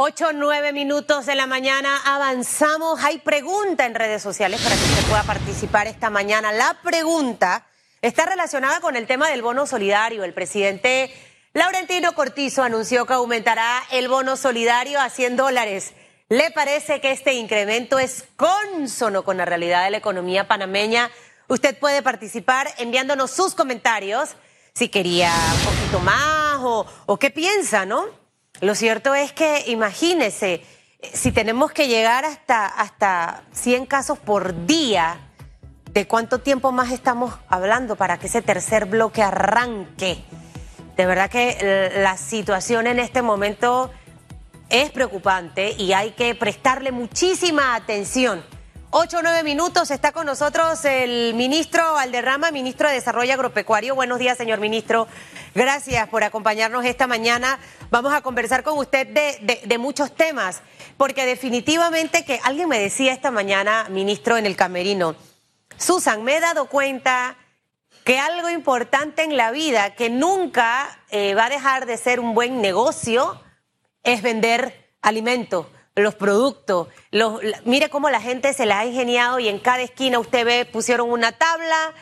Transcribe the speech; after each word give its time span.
8, 0.00 0.32
9 0.32 0.72
minutos 0.72 1.26
de 1.26 1.34
la 1.34 1.48
mañana, 1.48 2.00
avanzamos. 2.04 3.02
Hay 3.02 3.18
pregunta 3.18 3.84
en 3.84 3.96
redes 3.96 4.22
sociales 4.22 4.60
para 4.62 4.76
que 4.76 4.84
usted 4.84 5.08
pueda 5.08 5.24
participar 5.24 5.88
esta 5.88 6.08
mañana. 6.08 6.52
La 6.52 6.78
pregunta 6.84 7.66
está 8.00 8.24
relacionada 8.24 8.78
con 8.78 8.94
el 8.94 9.08
tema 9.08 9.28
del 9.28 9.42
bono 9.42 9.66
solidario. 9.66 10.22
El 10.22 10.34
presidente 10.34 11.12
Laurentino 11.52 12.12
Cortizo 12.12 12.62
anunció 12.62 13.06
que 13.06 13.14
aumentará 13.14 13.82
el 13.90 14.06
bono 14.06 14.36
solidario 14.36 15.00
a 15.00 15.10
100 15.10 15.36
dólares. 15.36 15.94
¿Le 16.28 16.52
parece 16.52 17.00
que 17.00 17.10
este 17.10 17.32
incremento 17.32 17.98
es 17.98 18.24
consono 18.36 19.24
con 19.24 19.36
la 19.36 19.46
realidad 19.46 19.82
de 19.82 19.90
la 19.90 19.98
economía 19.98 20.46
panameña? 20.46 21.10
Usted 21.48 21.76
puede 21.76 22.02
participar 22.02 22.72
enviándonos 22.78 23.32
sus 23.32 23.56
comentarios 23.56 24.36
si 24.74 24.90
quería 24.90 25.32
un 25.58 25.74
poquito 25.74 25.98
más 25.98 26.58
o, 26.60 26.86
o 27.06 27.18
qué 27.18 27.30
piensa, 27.30 27.84
¿no? 27.84 28.27
Lo 28.60 28.74
cierto 28.74 29.14
es 29.14 29.32
que, 29.32 29.64
imagínese, 29.68 30.62
si 31.12 31.30
tenemos 31.30 31.70
que 31.70 31.86
llegar 31.86 32.24
hasta, 32.24 32.66
hasta 32.66 33.42
100 33.52 33.86
casos 33.86 34.18
por 34.18 34.66
día, 34.66 35.16
¿de 35.92 36.06
cuánto 36.06 36.40
tiempo 36.40 36.72
más 36.72 36.90
estamos 36.90 37.34
hablando 37.48 37.96
para 37.96 38.18
que 38.18 38.26
ese 38.26 38.42
tercer 38.42 38.86
bloque 38.86 39.22
arranque? 39.22 40.24
De 40.96 41.06
verdad 41.06 41.30
que 41.30 41.92
la 42.02 42.16
situación 42.16 42.88
en 42.88 42.98
este 42.98 43.22
momento 43.22 43.92
es 44.68 44.90
preocupante 44.90 45.70
y 45.78 45.92
hay 45.92 46.10
que 46.10 46.34
prestarle 46.34 46.90
muchísima 46.90 47.76
atención. 47.76 48.44
Ocho 48.90 49.18
o 49.18 49.22
nueve 49.22 49.42
minutos, 49.42 49.90
está 49.90 50.12
con 50.12 50.24
nosotros 50.24 50.82
el 50.86 51.34
ministro 51.34 51.92
Valderrama, 51.92 52.50
ministro 52.50 52.88
de 52.88 52.94
Desarrollo 52.94 53.34
Agropecuario. 53.34 53.94
Buenos 53.94 54.18
días, 54.18 54.38
señor 54.38 54.60
ministro. 54.60 55.06
Gracias 55.54 56.08
por 56.08 56.24
acompañarnos 56.24 56.86
esta 56.86 57.06
mañana. 57.06 57.58
Vamos 57.90 58.14
a 58.14 58.22
conversar 58.22 58.62
con 58.62 58.78
usted 58.78 59.06
de, 59.06 59.78
muchos 59.78 60.16
temas, 60.16 60.62
porque 60.96 61.26
definitivamente 61.26 62.24
que 62.24 62.40
alguien 62.42 62.70
me 62.70 62.78
decía 62.78 63.12
esta 63.12 63.30
mañana, 63.30 63.86
ministro, 63.90 64.38
en 64.38 64.46
el 64.46 64.56
camerino, 64.56 65.16
Susan, 65.76 66.24
me 66.24 66.38
he 66.38 66.40
dado 66.40 66.70
cuenta 66.70 67.36
que 68.04 68.18
algo 68.18 68.48
importante 68.48 69.22
en 69.22 69.36
la 69.36 69.50
vida 69.50 69.96
que 69.96 70.08
nunca 70.08 70.88
eh, 71.10 71.34
va 71.34 71.44
a 71.44 71.50
dejar 71.50 71.84
de 71.84 71.98
ser 71.98 72.20
un 72.20 72.32
buen 72.32 72.62
negocio 72.62 73.38
es 74.02 74.22
vender 74.22 74.94
alimento, 75.02 75.70
los 76.00 76.14
productos. 76.14 76.88
Mire 77.64 77.88
cómo 77.90 78.10
la 78.10 78.20
gente 78.20 78.52
se 78.52 78.66
la 78.66 78.80
ha 78.80 78.86
ingeniado 78.86 79.38
y 79.38 79.48
en 79.48 79.58
cada 79.58 79.82
esquina 79.82 80.18
usted 80.18 80.44
ve, 80.44 80.64
pusieron 80.64 81.10
una 81.10 81.32
tabla 81.32 81.94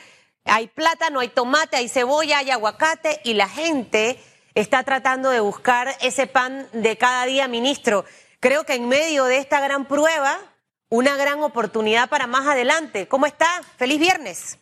hay 0.46 0.68
plátano, 0.68 1.20
hay 1.20 1.28
tomate, 1.28 1.76
hay 1.76 1.88
cebolla, 1.88 2.38
hay 2.38 2.50
aguacate 2.50 3.20
y 3.24 3.34
la 3.34 3.48
gente 3.48 4.18
está 4.54 4.84
tratando 4.84 5.30
de 5.30 5.40
buscar 5.40 5.88
ese 6.00 6.26
pan 6.26 6.66
de 6.72 6.96
cada 6.96 7.26
día, 7.26 7.48
ministro. 7.48 8.04
Creo 8.40 8.64
que 8.64 8.74
en 8.74 8.88
medio 8.88 9.24
de 9.24 9.38
esta 9.38 9.60
gran 9.60 9.88
prueba, 9.88 10.38
una 10.88 11.16
gran 11.16 11.40
oportunidad 11.40 12.08
para 12.08 12.26
más 12.26 12.46
adelante. 12.46 13.08
¿Cómo 13.08 13.26
está? 13.26 13.46
Feliz 13.76 13.98
viernes. 13.98 14.58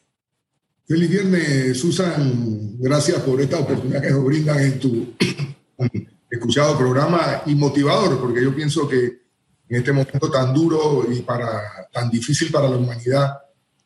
Feliz 0.87 1.11
viernes, 1.11 1.79
Susan. 1.79 2.79
Gracias 2.79 3.21
por 3.21 3.41
esta 3.41 3.59
oportunidad 3.59 4.03
que 4.03 4.11
nos 4.11 4.25
brindan 4.25 4.59
en 4.59 4.81
tu 4.81 5.15
escuchado 6.31 6.79
programa 6.79 7.43
y 7.47 7.55
motivador, 7.55 8.19
porque 8.21 8.43
yo 8.43 8.55
pienso 8.55 8.89
que 8.89 9.24
en 9.69 9.77
este 9.77 9.93
momento 9.93 10.31
tan 10.31 10.53
duro 10.53 11.07
y 11.11 11.23
para, 11.23 11.89
tan 11.93 12.11
difícil 12.11 12.51
para 12.51 12.69
la 12.69 12.77
humanidad, 12.77 13.39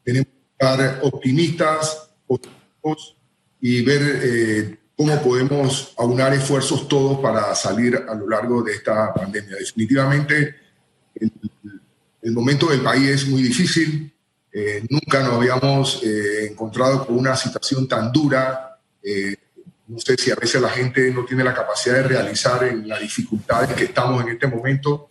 tenemos 0.02 0.38
estar 0.58 0.98
optimistas, 1.02 2.10
positivos 2.26 3.16
y 3.60 3.82
ver 3.82 4.20
eh, 4.22 4.78
cómo 4.96 5.22
podemos 5.22 5.94
aunar 5.96 6.34
esfuerzos 6.34 6.88
todos 6.88 7.20
para 7.20 7.54
salir 7.54 7.96
a 8.08 8.14
lo 8.14 8.28
largo 8.28 8.62
de 8.62 8.72
esta 8.72 9.14
pandemia. 9.14 9.56
Definitivamente, 9.56 10.56
el, 11.14 12.32
momento 12.32 12.66
del 12.68 12.82
país 12.82 13.08
es 13.08 13.28
muy 13.28 13.42
difícil. 13.42 14.12
Eh, 14.52 14.84
nunca 14.90 15.22
nos 15.22 15.34
habíamos 15.34 16.02
eh, 16.02 16.48
encontrado 16.50 17.06
con 17.06 17.16
una 17.16 17.36
situación 17.36 17.86
tan 17.86 18.10
dura. 18.12 18.80
no 19.86 19.98
sé 20.00 20.16
si 20.16 20.30
a 20.30 20.34
veces 20.34 20.60
la 20.60 20.68
gente 20.68 21.10
no 21.12 21.24
tiene 21.24 21.44
la 21.44 21.54
capacidad 21.54 21.94
de 21.94 22.02
realizar 22.02 22.64
en 22.64 22.86
las 22.86 23.00
dificultades 23.00 23.74
que 23.74 23.84
estamos 23.84 24.22
en 24.22 24.30
este 24.30 24.46
momento, 24.48 25.07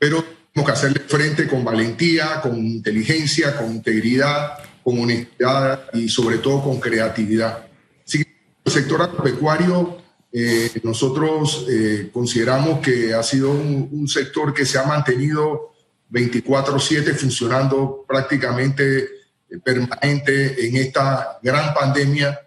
pero 0.00 0.24
tenemos 0.52 0.66
que 0.66 0.72
hacerle 0.72 1.00
frente 1.00 1.46
con 1.46 1.64
valentía, 1.64 2.40
con 2.40 2.56
inteligencia, 2.56 3.56
con 3.56 3.70
integridad 3.70 4.58
con 4.82 4.98
honestidad 4.98 5.92
y 5.92 6.08
sobre 6.08 6.38
todo 6.38 6.62
con 6.62 6.80
creatividad. 6.80 7.66
Así 8.06 8.24
que 8.24 8.30
el 8.64 8.72
sector 8.72 9.02
agropecuario, 9.02 9.98
eh, 10.32 10.70
nosotros 10.82 11.66
eh, 11.68 12.10
consideramos 12.12 12.80
que 12.80 13.14
ha 13.14 13.22
sido 13.22 13.50
un, 13.50 14.08
sector 14.08 14.54
que 14.54 14.64
se 14.64 14.78
ha 14.78 14.84
mantenido 14.84 15.72
24/7 16.10 17.14
funcionando 17.14 18.04
prácticamente 18.06 19.04
eh, 19.48 19.58
permanente 19.62 20.66
en 20.66 20.76
esta 20.76 21.38
gran 21.42 21.74
pandemia. 21.74 22.40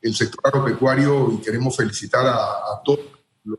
El 0.00 0.14
sector 0.14 0.40
agropecuario, 0.44 1.32
y 1.32 1.44
queremos 1.44 1.76
felicitar 1.76 2.26
a, 2.26 2.34
a 2.34 2.82
todos 2.84 3.00
los 3.44 3.58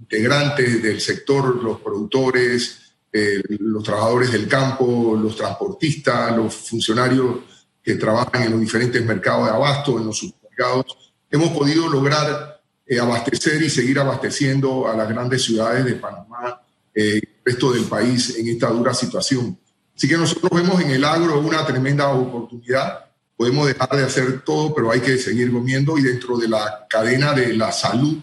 integrantes 0.00 0.82
del 0.82 1.00
sector, 1.00 1.62
los 1.62 1.80
productores, 1.80 2.87
los 3.12 3.82
trabajadores 3.82 4.32
del 4.32 4.46
campo, 4.46 5.18
los 5.20 5.34
transportistas, 5.34 6.36
los 6.36 6.54
funcionarios 6.54 7.36
que 7.82 7.94
trabajan 7.94 8.42
en 8.42 8.52
los 8.52 8.60
diferentes 8.60 9.04
mercados 9.04 9.46
de 9.46 9.52
abasto, 9.52 9.98
en 9.98 10.06
los 10.06 10.18
supermercados, 10.18 11.12
hemos 11.30 11.50
podido 11.50 11.88
lograr 11.88 12.60
eh, 12.86 12.98
abastecer 12.98 13.62
y 13.62 13.70
seguir 13.70 13.98
abasteciendo 13.98 14.88
a 14.88 14.96
las 14.96 15.08
grandes 15.08 15.42
ciudades 15.42 15.84
de 15.84 15.94
Panamá 15.94 16.60
eh, 16.94 17.20
el 17.22 17.28
resto 17.44 17.72
del 17.72 17.84
país 17.84 18.36
en 18.38 18.48
esta 18.48 18.68
dura 18.68 18.94
situación. 18.94 19.58
Así 19.94 20.08
que 20.08 20.16
nosotros 20.16 20.50
vemos 20.52 20.80
en 20.80 20.90
el 20.90 21.04
agro 21.04 21.40
una 21.40 21.66
tremenda 21.66 22.08
oportunidad. 22.10 23.06
Podemos 23.36 23.66
dejar 23.66 23.90
de 23.90 24.04
hacer 24.04 24.42
todo, 24.42 24.74
pero 24.74 24.90
hay 24.90 25.00
que 25.00 25.18
seguir 25.18 25.52
comiendo 25.52 25.98
y 25.98 26.02
dentro 26.02 26.38
de 26.38 26.48
la 26.48 26.86
cadena 26.88 27.32
de 27.32 27.54
la 27.54 27.72
salud, 27.72 28.16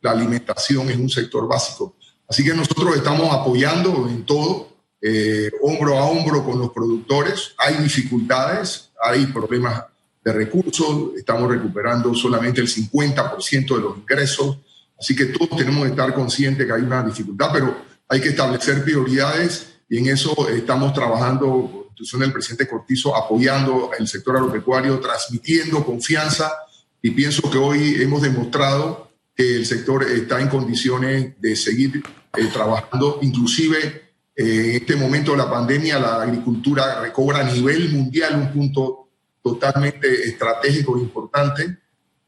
la 0.00 0.12
alimentación 0.12 0.90
es 0.90 0.96
un 0.96 1.08
sector 1.08 1.48
básico. 1.48 1.96
Así 2.28 2.44
que 2.44 2.54
nosotros 2.54 2.96
estamos 2.96 3.32
apoyando 3.32 4.08
en 4.08 4.24
todo, 4.24 4.68
eh, 5.00 5.50
hombro 5.62 5.98
a 5.98 6.04
hombro 6.04 6.44
con 6.44 6.58
los 6.58 6.70
productores. 6.70 7.54
Hay 7.58 7.76
dificultades, 7.76 8.90
hay 9.02 9.26
problemas 9.26 9.84
de 10.24 10.32
recursos, 10.32 11.10
estamos 11.16 11.50
recuperando 11.50 12.14
solamente 12.14 12.60
el 12.60 12.68
50% 12.68 13.74
de 13.74 13.82
los 13.82 13.98
ingresos, 13.98 14.58
así 14.98 15.16
que 15.16 15.26
todos 15.26 15.56
tenemos 15.56 15.82
que 15.82 15.90
estar 15.90 16.14
conscientes 16.14 16.64
que 16.64 16.72
hay 16.72 16.82
una 16.82 17.02
dificultad, 17.02 17.50
pero 17.52 17.76
hay 18.08 18.20
que 18.20 18.28
establecer 18.28 18.84
prioridades 18.84 19.72
y 19.88 19.98
en 19.98 20.06
eso 20.08 20.48
estamos 20.48 20.92
trabajando, 20.94 21.86
institución 21.88 22.20
del 22.20 22.32
presidente 22.32 22.68
Cortizo, 22.68 23.16
apoyando 23.16 23.90
el 23.98 24.06
sector 24.06 24.36
agropecuario, 24.36 25.00
transmitiendo 25.00 25.84
confianza 25.84 26.52
y 27.02 27.10
pienso 27.10 27.50
que 27.50 27.58
hoy 27.58 28.00
hemos 28.00 28.22
demostrado 28.22 29.11
que 29.34 29.56
el 29.56 29.66
sector 29.66 30.04
está 30.04 30.40
en 30.40 30.48
condiciones 30.48 31.40
de 31.40 31.56
seguir 31.56 32.02
eh, 32.36 32.46
trabajando, 32.52 33.18
inclusive 33.22 34.12
en 34.34 34.76
este 34.76 34.96
momento 34.96 35.32
de 35.32 35.38
la 35.38 35.50
pandemia, 35.50 35.98
la 35.98 36.22
agricultura 36.22 37.00
recobra 37.00 37.40
a 37.40 37.44
nivel 37.44 37.90
mundial 37.90 38.34
un 38.36 38.52
punto 38.52 39.08
totalmente 39.42 40.24
estratégico 40.24 40.96
e 40.96 41.02
importante. 41.02 41.78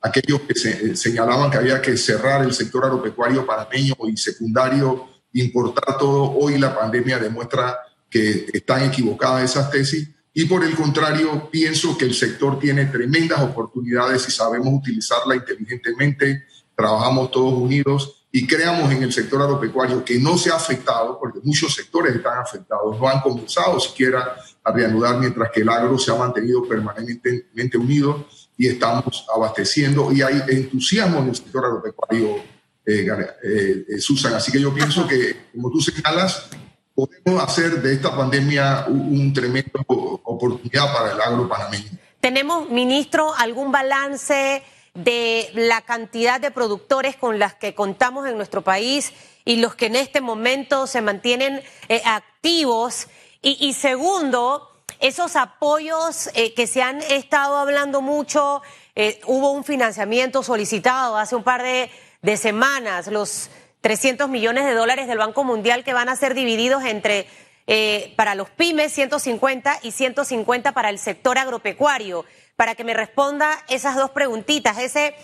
Aquellos 0.03 0.42
que 0.42 0.54
se, 0.54 0.97
señalaban 0.97 1.50
que 1.50 1.56
había 1.56 1.81
que 1.81 1.97
cerrar 1.97 2.44
el 2.44 2.53
sector 2.53 2.84
agropecuario 2.84 3.47
panameño 3.47 3.94
y 4.06 4.16
secundario, 4.19 5.09
importar 5.32 5.97
todo, 5.98 6.31
hoy 6.32 6.59
la 6.59 6.78
pandemia 6.78 7.19
demuestra 7.19 7.78
que 8.10 8.47
están 8.53 8.84
equivocadas 8.84 9.50
esas 9.50 9.71
tesis. 9.71 10.10
Y 10.34 10.44
por 10.44 10.62
el 10.62 10.75
contrario, 10.75 11.48
pienso 11.50 11.97
que 11.97 12.04
el 12.04 12.15
sector 12.15 12.59
tiene 12.59 12.84
tremendas 12.86 13.41
oportunidades 13.41 14.28
y 14.28 14.31
sabemos 14.31 14.75
utilizarla 14.75 15.36
inteligentemente, 15.36 16.44
trabajamos 16.77 17.31
todos 17.31 17.53
unidos 17.55 18.25
y 18.37 18.49
creamos 18.49 18.91
en 18.91 19.05
el 19.05 19.12
sector 19.12 19.41
agropecuario 19.43 20.05
que 20.05 20.19
no 20.19 20.37
se 20.37 20.51
ha 20.51 20.57
afectado, 20.57 21.19
porque 21.21 21.39
muchos 21.45 21.73
sectores 21.73 22.16
están 22.16 22.39
afectados, 22.39 22.98
no 22.98 23.09
han 23.09 23.21
comenzado 23.21 23.78
siquiera 23.78 24.37
a 24.65 24.72
reanudar 24.72 25.21
mientras 25.21 25.53
que 25.53 25.60
el 25.60 25.69
agro 25.69 25.97
se 25.98 26.10
ha 26.10 26.16
mantenido 26.16 26.66
permanentemente 26.66 27.78
unido 27.78 28.27
y 28.57 28.66
estamos 28.66 29.25
abasteciendo 29.33 30.13
y 30.13 30.22
hay 30.22 30.43
entusiasmo 30.48 31.21
en 31.21 31.28
el 31.28 31.37
sector 31.37 31.65
agropecuario, 31.65 32.37
eh, 32.84 33.07
eh, 33.07 33.84
eh, 33.89 34.01
Susan. 34.01 34.34
Así 34.34 34.51
que 34.51 34.60
yo 34.60 34.75
pienso 34.75 35.07
que, 35.07 35.51
como 35.53 35.71
tú 35.71 35.81
señalas, 35.81 36.48
podemos 36.93 37.41
hacer 37.41 37.81
de 37.81 37.93
esta 37.93 38.16
pandemia 38.16 38.87
un, 38.89 39.21
un 39.21 39.33
tremendo 39.33 39.81
oportunidad 40.25 40.93
para 40.93 41.13
el 41.13 41.21
agro 41.21 41.48
panameño. 41.48 41.91
¿Tenemos, 42.21 42.69
ministro, 42.69 43.33
algún 43.33 43.71
balance? 43.71 44.63
De 44.95 45.51
la 45.55 45.83
cantidad 45.83 46.41
de 46.41 46.53
productores 46.53 47.17
con 47.17 47.39
las 47.39 47.55
que 47.55 47.75
contamos 47.75 48.27
en 48.29 48.37
nuestro 48.37 48.63
país 48.63 49.13
y 49.45 49.57
los 49.57 49.75
que 49.75 49.87
en 49.87 49.97
este 49.97 50.21
momento 50.21 50.87
se 50.87 51.03
mantienen 51.03 51.63
eh, 51.89 52.01
activos. 52.05 53.09
Y, 53.43 53.75
segundo, 53.75 54.71
esos 55.01 55.37
apoyos 55.37 56.31
eh, 56.35 56.55
que 56.55 56.67
se 56.67 56.81
han 56.81 57.03
estado 57.03 57.59
hablando 57.59 58.01
mucho, 58.01 58.63
eh, 58.95 59.21
hubo 59.27 59.51
un 59.51 59.65
financiamiento 59.65 60.43
solicitado 60.43 61.19
hace 61.19 61.37
un 61.37 61.43
par 61.43 61.63
de, 61.63 62.37
semanas, 62.39 63.09
los 63.09 63.51
300 63.83 64.31
millones 64.31 64.65
de 64.65 64.73
dólares 64.73 65.09
del 65.09 65.19
Banco 65.19 65.45
Mundial 65.45 65.85
que 65.85 65.93
van 65.93 66.09
a 66.09 66.17
ser 66.17 66.33
divididos 66.33 66.85
entre 66.85 67.27
eh, 67.67 68.15
para 68.17 68.35
los 68.35 68.49
pymes 68.51 68.93
150 68.93 69.81
y 69.83 69.91
150 69.91 70.73
para 70.73 70.89
el 70.89 70.99
sector 70.99 71.37
agropecuario. 71.37 72.25
Para 72.56 72.74
que 72.74 72.84
me 72.84 72.95
responda 72.95 73.59
esas 73.68 73.97
dos 73.97 74.10
preguntitas, 74.10 74.78
ese, 74.78 75.15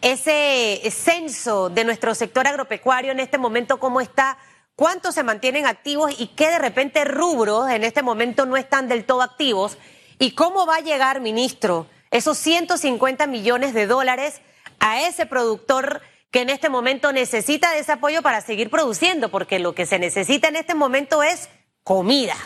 ese 0.00 0.80
censo 0.90 1.68
de 1.68 1.84
nuestro 1.84 2.14
sector 2.14 2.46
agropecuario 2.46 3.12
en 3.12 3.20
este 3.20 3.38
momento, 3.38 3.78
¿cómo 3.78 4.00
está? 4.00 4.38
¿Cuántos 4.74 5.14
se 5.14 5.22
mantienen 5.22 5.66
activos 5.66 6.14
y 6.18 6.28
qué 6.28 6.48
de 6.48 6.58
repente 6.58 7.04
rubros 7.04 7.68
en 7.68 7.84
este 7.84 8.02
momento 8.02 8.46
no 8.46 8.56
están 8.56 8.88
del 8.88 9.04
todo 9.04 9.22
activos? 9.22 9.76
¿Y 10.18 10.32
cómo 10.32 10.66
va 10.66 10.76
a 10.76 10.80
llegar, 10.80 11.20
ministro, 11.20 11.86
esos 12.10 12.38
150 12.38 13.26
millones 13.26 13.74
de 13.74 13.86
dólares 13.86 14.40
a 14.78 15.02
ese 15.02 15.26
productor 15.26 16.00
que 16.30 16.42
en 16.42 16.50
este 16.50 16.68
momento 16.68 17.12
necesita 17.12 17.72
de 17.72 17.80
ese 17.80 17.92
apoyo 17.92 18.22
para 18.22 18.40
seguir 18.40 18.70
produciendo, 18.70 19.30
porque 19.30 19.58
lo 19.58 19.74
que 19.74 19.86
se 19.86 19.98
necesita 19.98 20.48
en 20.48 20.56
este 20.56 20.74
momento 20.74 21.22
es 21.22 21.48
comida. 21.82 22.36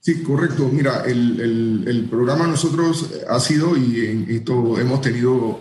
Sí, 0.00 0.22
correcto. 0.22 0.68
Mira, 0.72 1.04
el, 1.04 2.06
programa 2.10 2.46
nosotros 2.46 3.10
ha 3.28 3.40
sido, 3.40 3.76
y 3.76 4.06
en 4.06 4.26
esto 4.30 4.78
hemos 4.78 5.00
tenido 5.00 5.60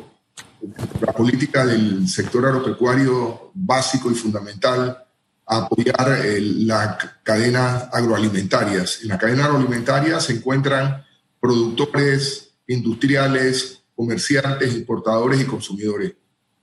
la 1.02 1.14
política 1.14 1.66
del 1.66 2.08
sector 2.08 2.46
agropecuario 2.46 3.52
básico 3.54 4.12
y 4.12 4.16
fundamental, 4.16 5.04
apoyar 5.46 6.20
las 6.30 6.98
cadenas 7.24 7.90
agroalimentarias. 7.92 9.00
En 9.02 9.10
la 9.10 9.18
cadena 9.18 9.46
agroalimentaria 9.46 10.20
se 10.20 10.34
encuentran 10.34 11.04
productores, 11.40 12.52
industriales, 12.68 13.82
comerciantes, 13.96 14.76
importadores 14.76 15.42
y 15.42 15.46
consumidores. 15.46 16.14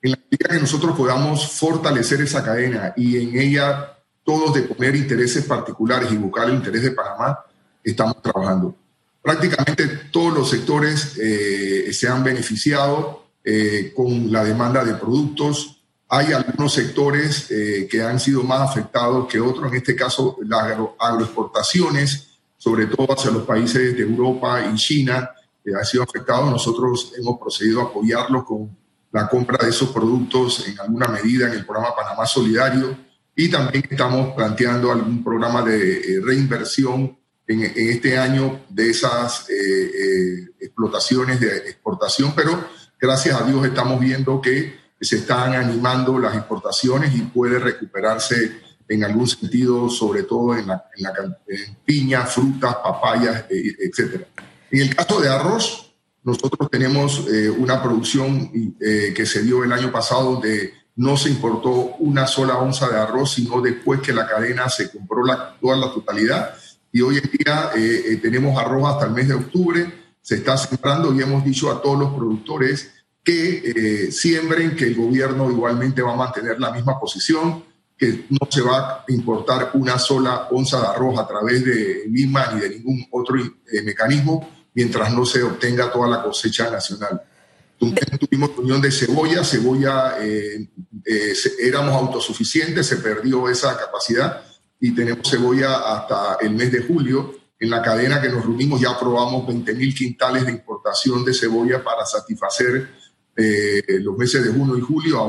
En 0.02 0.12
la 0.12 0.18
medida 0.18 0.54
que 0.54 0.60
nosotros 0.60 0.96
podamos 0.96 1.50
fortalecer 1.50 2.20
esa 2.20 2.44
cadena 2.44 2.92
y 2.96 3.16
en 3.16 3.38
ella 3.38 3.98
todos 4.22 4.54
de 4.54 4.62
poner 4.62 4.94
intereses 4.96 5.44
particulares 5.44 6.12
y 6.12 6.16
buscar 6.16 6.48
el 6.48 6.54
interés 6.54 6.82
de 6.82 6.90
Panamá, 6.92 7.38
estamos 7.84 8.22
trabajando. 8.22 8.74
Prácticamente 9.24 9.86
todos 10.10 10.34
los 10.34 10.50
sectores 10.50 11.16
eh, 11.18 11.90
se 11.94 12.08
han 12.08 12.22
beneficiado 12.22 13.24
eh, 13.42 13.90
con 13.96 14.30
la 14.30 14.44
demanda 14.44 14.84
de 14.84 14.94
productos. 14.94 15.82
Hay 16.08 16.32
algunos 16.34 16.74
sectores 16.74 17.50
eh, 17.50 17.88
que 17.90 18.02
han 18.02 18.20
sido 18.20 18.42
más 18.42 18.70
afectados 18.70 19.26
que 19.26 19.40
otros, 19.40 19.70
en 19.72 19.78
este 19.78 19.96
caso 19.96 20.36
las 20.46 20.76
agroexportaciones, 20.98 22.38
sobre 22.58 22.86
todo 22.86 23.14
hacia 23.14 23.30
los 23.30 23.44
países 23.44 23.96
de 23.96 24.02
Europa 24.02 24.62
y 24.70 24.74
China, 24.76 25.30
ha 25.80 25.84
sido 25.84 26.02
afectado. 26.02 26.50
Nosotros 26.50 27.14
hemos 27.18 27.38
procedido 27.38 27.80
a 27.80 27.84
apoyarlos 27.84 28.44
con 28.44 28.76
la 29.10 29.26
compra 29.26 29.56
de 29.64 29.70
esos 29.70 29.88
productos 29.88 30.68
en 30.68 30.78
alguna 30.80 31.08
medida 31.08 31.46
en 31.46 31.54
el 31.54 31.64
programa 31.64 31.96
Panamá 31.96 32.26
Solidario 32.26 32.94
y 33.34 33.50
también 33.50 33.86
estamos 33.88 34.34
planteando 34.34 34.92
algún 34.92 35.24
programa 35.24 35.62
de 35.62 36.20
reinversión 36.22 37.16
en, 37.46 37.72
este 37.74 38.18
año 38.18 38.64
de 38.68 38.90
esas 38.90 39.48
eh, 39.50 39.54
eh, 39.54 40.48
explotaciones 40.60 41.40
de 41.40 41.56
exportación, 41.58 42.32
pero 42.34 42.68
gracias 43.00 43.40
a 43.40 43.44
Dios 43.44 43.64
estamos 43.66 44.00
viendo 44.00 44.40
que 44.40 44.84
se 45.00 45.16
están 45.16 45.54
animando 45.54 46.18
las 46.18 46.34
exportaciones 46.34 47.14
y 47.14 47.22
puede 47.22 47.58
recuperarse 47.58 48.62
en 48.88 49.04
algún 49.04 49.26
sentido, 49.26 49.88
sobre 49.88 50.22
todo 50.22 50.56
en, 50.56 50.68
la, 50.68 50.84
en, 51.48 51.76
piña, 51.84 52.24
frutas, 52.26 52.76
papayas, 52.76 53.44
etcétera. 53.50 54.26
En 54.70 54.80
el 54.80 54.94
caso 54.94 55.20
de 55.20 55.28
arroz, 55.28 55.84
nosotros 56.24 56.70
tenemos 56.70 57.26
eh, 57.28 57.50
una 57.50 57.82
producción 57.82 58.74
eh, 58.80 59.12
que 59.14 59.26
se 59.26 59.42
dio 59.42 59.62
el 59.62 59.72
año 59.72 59.92
pasado 59.92 60.32
donde 60.32 60.72
no 60.96 61.16
se 61.16 61.28
importó 61.28 61.96
una 61.98 62.26
sola 62.26 62.56
onza 62.56 62.88
de 62.88 62.96
arroz, 62.96 63.34
sino 63.34 63.60
después 63.60 64.00
que 64.00 64.12
la 64.12 64.26
cadena 64.26 64.68
se 64.70 64.90
compró 64.90 65.24
la, 65.24 65.54
toda 65.60 65.76
la 65.76 65.92
totalidad. 65.92 66.54
Y 66.94 67.00
hoy 67.00 67.18
en 67.18 67.28
día 67.28 67.72
eh, 67.74 68.20
tenemos 68.22 68.56
arroz 68.56 68.88
hasta 68.88 69.06
el 69.06 69.10
mes 69.10 69.26
de 69.26 69.34
octubre, 69.34 69.92
se 70.22 70.36
está 70.36 70.56
sembrando 70.56 71.12
y 71.12 71.20
hemos 71.20 71.44
dicho 71.44 71.68
a 71.68 71.82
todos 71.82 71.98
los 71.98 72.14
productores 72.14 72.92
que 73.24 74.12
siembren, 74.12 74.76
que 74.76 74.84
el 74.84 74.94
gobierno 74.94 75.50
igualmente 75.50 76.02
va 76.02 76.12
a 76.12 76.16
mantener 76.16 76.60
la 76.60 76.70
misma 76.70 77.00
posición, 77.00 77.64
que 77.98 78.26
no 78.30 78.48
se 78.48 78.60
va 78.60 78.78
a 78.78 79.04
importar 79.08 79.72
una 79.74 79.98
sola 79.98 80.46
onza 80.52 80.80
de 80.80 80.86
arroz 80.86 81.18
a 81.18 81.26
través 81.26 81.64
de 81.64 82.04
Lima 82.06 82.52
ni 82.52 82.60
de 82.60 82.70
ningún 82.70 83.04
otro 83.10 83.38
mecanismo, 83.82 84.48
mientras 84.72 85.12
no 85.12 85.26
se 85.26 85.42
obtenga 85.42 85.90
toda 85.90 86.06
la 86.06 86.22
cosecha 86.22 86.70
nacional. 86.70 87.22
Tuvimos 87.76 88.50
unión 88.56 88.80
de 88.80 88.92
cebolla, 88.92 89.42
cebolla 89.42 90.14
eh, 90.20 90.68
eh, 91.04 91.32
éramos 91.60 91.94
autosuficientes, 91.94 92.86
se 92.86 92.98
perdió 92.98 93.48
esa 93.48 93.76
capacidad 93.76 94.44
y 94.84 94.94
tenemos 94.94 95.30
cebolla 95.30 95.76
hasta 95.76 96.36
el 96.42 96.50
mes 96.50 96.70
de 96.70 96.82
julio. 96.82 97.34
En 97.58 97.70
la 97.70 97.80
cadena 97.80 98.20
que 98.20 98.28
nos 98.28 98.44
reunimos 98.44 98.78
ya 98.78 98.90
aprobamos 98.90 99.46
20 99.46 99.72
mil 99.72 99.94
quintales 99.94 100.44
de 100.44 100.52
importación 100.52 101.24
de 101.24 101.32
cebolla 101.32 101.82
para 101.82 102.04
satisfacer 102.04 102.90
eh, 103.34 103.82
los 104.00 104.14
meses 104.18 104.44
de 104.44 104.52
junio 104.52 104.76
y 104.76 104.82
julio. 104.82 105.26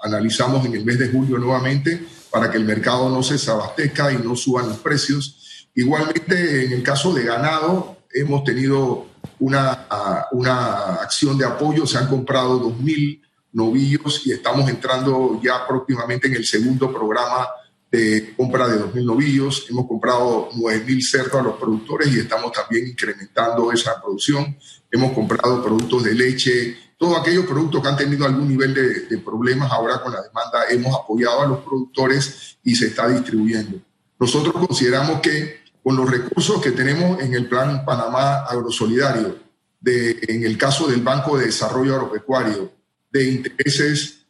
analizamos 0.00 0.64
en 0.64 0.76
el 0.76 0.82
mes 0.86 0.98
de 0.98 1.08
julio 1.08 1.36
nuevamente 1.36 2.06
para 2.30 2.50
que 2.50 2.56
el 2.56 2.64
mercado 2.64 3.10
no 3.10 3.22
se 3.22 3.34
desabastezca 3.34 4.10
y 4.10 4.16
no 4.16 4.34
suban 4.34 4.66
los 4.66 4.78
precios. 4.78 5.68
Igualmente, 5.74 6.64
en 6.64 6.72
el 6.72 6.82
caso 6.82 7.12
de 7.12 7.22
ganado, 7.22 7.98
hemos 8.14 8.44
tenido 8.44 9.08
una, 9.40 9.86
una 10.32 10.94
acción 11.02 11.36
de 11.36 11.44
apoyo, 11.44 11.86
se 11.86 11.98
han 11.98 12.08
comprado 12.08 12.62
2.000 12.62 13.20
novillos 13.52 14.26
y 14.26 14.32
estamos 14.32 14.70
entrando 14.70 15.38
ya 15.42 15.66
próximamente 15.68 16.28
en 16.28 16.36
el 16.36 16.46
segundo 16.46 16.90
programa 16.90 17.46
de 17.94 18.34
compra 18.36 18.66
de 18.66 18.80
2.000 18.80 19.04
novillos. 19.04 19.66
Hemos 19.70 19.86
comprado 19.86 20.50
9.000 20.50 21.00
cerdos 21.00 21.34
a 21.34 21.44
los 21.44 21.56
productores 21.56 22.12
y 22.12 22.18
estamos 22.18 22.50
también 22.50 22.88
incrementando 22.88 23.70
esa 23.70 24.00
producción. 24.02 24.56
Hemos 24.90 25.12
comprado 25.12 25.62
productos 25.62 26.02
de 26.02 26.14
leche, 26.14 26.76
todos 26.98 27.20
aquellos 27.20 27.46
productos 27.46 27.80
que 27.80 27.88
han 27.88 27.96
tenido 27.96 28.26
algún 28.26 28.48
nivel 28.48 28.74
de, 28.74 29.00
de 29.06 29.18
problemas 29.18 29.70
ahora 29.70 30.02
con 30.02 30.12
la 30.12 30.22
demanda, 30.22 30.64
hemos 30.70 30.92
apoyado 30.92 31.42
a 31.42 31.46
los 31.46 31.58
productores 31.60 32.58
y 32.64 32.74
se 32.74 32.86
está 32.86 33.06
distribuyendo. 33.06 33.80
Nosotros 34.18 34.54
consideramos 34.54 35.20
que 35.20 35.60
con 35.80 35.94
los 35.94 36.10
recursos 36.10 36.60
que 36.60 36.72
tenemos 36.72 37.20
en 37.20 37.32
el 37.34 37.48
Plan 37.48 37.84
Panamá 37.84 38.38
Agrosolidario, 38.38 39.38
de, 39.80 40.18
en 40.26 40.44
el 40.44 40.58
caso 40.58 40.88
del 40.88 41.02
Banco 41.02 41.38
de 41.38 41.46
Desarrollo 41.46 41.94
Agropecuario, 41.94 42.72
de 43.12 43.30
intereses 43.30 44.26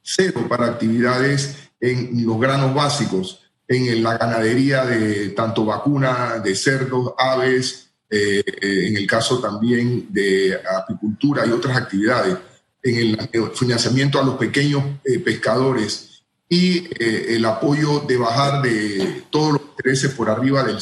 cero 0.00 0.46
para 0.48 0.66
actividades 0.66 1.63
en 1.84 2.26
los 2.26 2.38
granos 2.38 2.74
básicos, 2.74 3.40
en 3.66 4.02
la 4.02 4.16
ganadería 4.16 4.84
de 4.84 5.30
tanto 5.30 5.64
vacuna 5.64 6.38
de 6.42 6.54
cerdos, 6.54 7.12
aves, 7.18 7.90
eh, 8.10 8.42
eh, 8.46 8.88
en 8.88 8.96
el 8.96 9.06
caso 9.06 9.40
también 9.40 10.06
de 10.10 10.54
apicultura 10.54 11.46
y 11.46 11.50
otras 11.50 11.76
actividades, 11.76 12.36
en 12.82 12.96
el 12.96 13.50
financiamiento 13.54 14.20
a 14.20 14.24
los 14.24 14.36
pequeños 14.36 14.82
eh, 15.04 15.18
pescadores 15.18 16.22
y 16.48 16.86
el 17.00 17.44
apoyo 17.46 18.00
de 18.00 18.16
bajar 18.18 18.62
de 18.62 19.24
todos 19.30 19.54
los 19.54 19.62
intereses 19.70 20.12
por 20.12 20.28
arriba 20.28 20.62
del, 20.62 20.78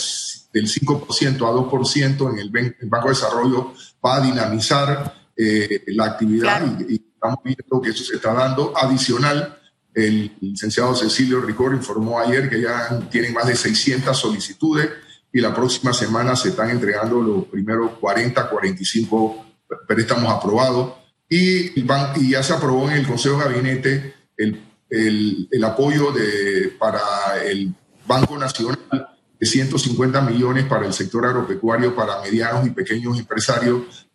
del 0.52 0.66
5% 0.66 1.36
a 1.36 1.52
2% 1.52 2.32
en 2.32 2.38
el, 2.38 2.50
Banco 2.88 3.08
de 3.08 3.14
Desarrollo 3.14 3.72
va 4.04 4.16
a 4.16 4.20
dinamizar 4.20 5.14
eh, 5.36 5.82
la 5.88 6.06
actividad 6.06 6.62
y, 6.88 7.06
estamos 7.14 7.38
viendo 7.44 7.80
que 7.80 7.90
eso 7.90 8.04
se 8.04 8.16
está 8.16 8.34
dando. 8.34 8.72
Adicional, 8.76 9.58
el 9.94 10.32
licenciado 10.40 10.94
Cecilio 10.94 11.40
Ricor 11.40 11.74
informó 11.74 12.18
ayer 12.18 12.48
que 12.48 12.60
ya 12.60 13.08
tienen 13.10 13.32
más 13.32 13.46
de 13.46 13.56
600 13.56 14.16
solicitudes 14.16 14.88
y 15.32 15.40
la 15.40 15.54
próxima 15.54 15.92
semana 15.92 16.36
se 16.36 16.50
están 16.50 16.70
entregando 16.70 17.20
los 17.20 17.44
primeros 17.46 17.92
40, 17.98 18.48
45 18.48 19.46
préstamos 19.86 20.32
aprobados. 20.32 20.94
Y, 21.28 21.80
y 21.80 22.30
ya 22.30 22.42
se 22.42 22.52
aprobó 22.52 22.90
en 22.90 22.98
el 22.98 23.06
Consejo 23.06 23.38
de 23.38 23.44
Gabinete 23.44 24.14
el, 24.36 24.62
el, 24.90 25.48
el 25.50 25.64
apoyo 25.64 26.12
de, 26.12 26.74
para 26.78 27.42
el 27.44 27.74
Banco 28.06 28.36
Nacional 28.36 28.78
de 29.42 29.46
150 29.46 30.20
millones 30.20 30.66
para 30.66 30.86
el 30.86 30.92
sector 30.92 31.26
agropecuario, 31.26 31.96
para 31.96 32.20
medianos 32.20 32.66
y 32.66 32.70
pequeños 32.70 33.18
empresarios, 33.18 34.06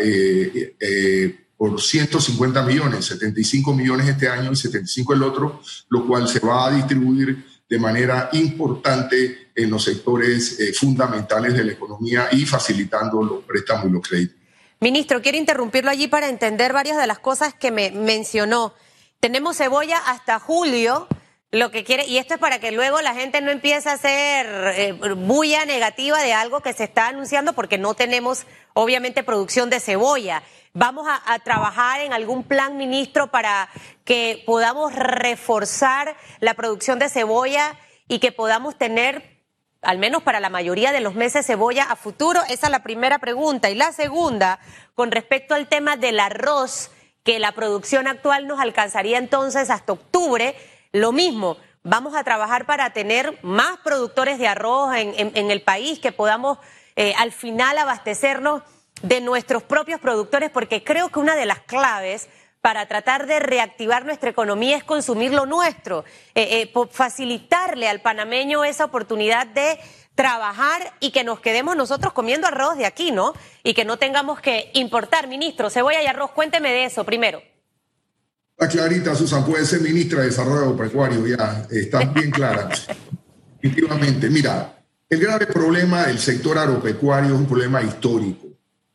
eh, 0.00 0.76
eh, 0.78 1.41
por 1.62 1.80
150 1.80 2.60
millones, 2.62 3.04
75 3.04 3.72
millones 3.72 4.08
este 4.08 4.28
año 4.28 4.50
y 4.50 4.56
75 4.56 5.14
el 5.14 5.22
otro, 5.22 5.62
lo 5.90 6.04
cual 6.08 6.26
se 6.26 6.40
va 6.40 6.66
a 6.66 6.72
distribuir 6.72 7.62
de 7.68 7.78
manera 7.78 8.30
importante 8.32 9.52
en 9.54 9.70
los 9.70 9.84
sectores 9.84 10.58
eh, 10.58 10.72
fundamentales 10.72 11.54
de 11.54 11.62
la 11.62 11.70
economía 11.70 12.26
y 12.32 12.46
facilitando 12.46 13.22
los 13.22 13.44
préstamos 13.44 13.86
y 13.86 13.90
los 13.90 14.08
créditos. 14.08 14.36
Ministro, 14.80 15.22
quiero 15.22 15.38
interrumpirlo 15.38 15.92
allí 15.92 16.08
para 16.08 16.28
entender 16.28 16.72
varias 16.72 16.98
de 16.98 17.06
las 17.06 17.20
cosas 17.20 17.54
que 17.54 17.70
me 17.70 17.92
mencionó. 17.92 18.74
Tenemos 19.20 19.56
cebolla 19.56 19.98
hasta 19.98 20.40
julio 20.40 21.06
lo 21.52 21.70
que 21.70 21.84
quiere, 21.84 22.06
y 22.06 22.16
esto 22.16 22.34
es 22.34 22.40
para 22.40 22.58
que 22.58 22.72
luego 22.72 23.00
la 23.02 23.14
gente 23.14 23.40
no 23.40 23.52
empiece 23.52 23.88
a 23.88 23.92
hacer 23.92 24.46
eh, 24.74 24.92
bulla 25.16 25.64
negativa 25.64 26.20
de 26.20 26.32
algo 26.32 26.60
que 26.60 26.72
se 26.72 26.82
está 26.82 27.06
anunciando 27.06 27.52
porque 27.52 27.78
no 27.78 27.94
tenemos 27.94 28.46
obviamente 28.74 29.22
producción 29.22 29.70
de 29.70 29.78
cebolla. 29.78 30.42
Vamos 30.74 31.06
a, 31.06 31.38
trabajar 31.40 32.00
en 32.00 32.14
algún 32.14 32.44
plan, 32.44 32.78
ministro, 32.78 33.26
para 33.26 33.68
que 34.06 34.42
podamos 34.46 34.94
reforzar 34.94 36.16
la 36.40 36.54
producción 36.54 36.98
de 36.98 37.10
cebolla 37.10 37.78
y 38.08 38.20
que 38.20 38.32
podamos 38.32 38.78
tener, 38.78 39.44
al 39.82 39.98
menos 39.98 40.22
para 40.22 40.40
la 40.40 40.48
mayoría 40.48 40.92
de 40.92 41.02
los 41.02 41.14
meses, 41.14 41.46
cebolla 41.46 41.84
a 41.84 41.96
futuro. 41.96 42.40
Esa 42.48 42.68
es 42.68 42.70
la 42.70 42.82
primera 42.82 43.18
pregunta. 43.18 43.68
Y 43.68 43.74
la 43.74 43.92
segunda, 43.92 44.60
con 44.94 45.10
respecto 45.10 45.54
al 45.54 45.68
tema 45.68 45.98
del 45.98 46.18
arroz, 46.18 46.90
que 47.22 47.38
la 47.38 47.52
producción 47.52 48.06
actual 48.06 48.46
nos 48.46 48.58
alcanzaría 48.58 49.18
entonces 49.18 49.68
hasta 49.68 49.92
octubre, 49.92 50.56
lo 50.92 51.12
mismo. 51.12 51.58
Vamos 51.82 52.16
a 52.16 52.24
trabajar 52.24 52.64
para 52.64 52.94
tener 52.94 53.38
más 53.42 53.76
productores 53.84 54.38
de 54.38 54.48
arroz 54.48 54.94
en, 54.94 55.50
el 55.50 55.60
país, 55.60 55.98
que 55.98 56.12
podamos 56.12 56.56
eh, 56.96 57.12
al 57.18 57.30
final 57.30 57.76
abastecernos 57.76 58.62
de 59.02 59.20
nuestros 59.20 59.62
propios 59.62 60.00
productores, 60.00 60.50
porque 60.50 60.82
creo 60.82 61.10
que 61.10 61.18
una 61.18 61.36
de 61.36 61.46
las 61.46 61.60
claves 61.60 62.28
para 62.62 62.86
tratar 62.86 63.26
de 63.26 63.40
reactivar 63.40 64.06
nuestra 64.06 64.30
economía 64.30 64.76
es 64.76 64.84
consumir 64.84 65.32
lo 65.32 65.46
nuestro, 65.46 66.04
eh, 66.34 66.70
eh, 66.74 66.88
facilitarle 66.90 67.88
al 67.88 68.00
panameño 68.00 68.64
esa 68.64 68.84
oportunidad 68.84 69.48
de 69.48 69.78
trabajar 70.14 70.94
y 71.00 71.10
que 71.10 71.24
nos 71.24 71.40
quedemos 71.40 71.76
nosotros 71.76 72.12
comiendo 72.12 72.46
arroz 72.46 72.76
de 72.78 72.86
aquí, 72.86 73.10
¿no? 73.10 73.32
Y 73.64 73.74
que 73.74 73.84
no 73.84 73.98
tengamos 73.98 74.40
que 74.40 74.70
importar, 74.74 75.26
ministro, 75.26 75.70
cebolla 75.70 76.02
y 76.02 76.06
arroz. 76.06 76.30
Cuénteme 76.30 76.70
de 76.70 76.84
eso 76.84 77.04
primero. 77.04 77.42
Está 78.56 78.68
clarita, 78.68 79.14
Susan, 79.16 79.44
puede 79.44 79.64
ser 79.64 79.80
ministra 79.80 80.20
de 80.20 80.26
Desarrollo 80.26 80.60
Agropecuario, 80.60 81.26
ya, 81.26 81.66
está 81.68 82.04
bien 82.04 82.30
clara. 82.30 82.68
Definitivamente, 83.60 84.30
mira, 84.30 84.84
el 85.08 85.18
grave 85.18 85.46
problema 85.46 86.06
del 86.06 86.20
sector 86.20 86.58
agropecuario 86.58 87.34
es 87.34 87.40
un 87.40 87.46
problema 87.46 87.82
histórico 87.82 88.51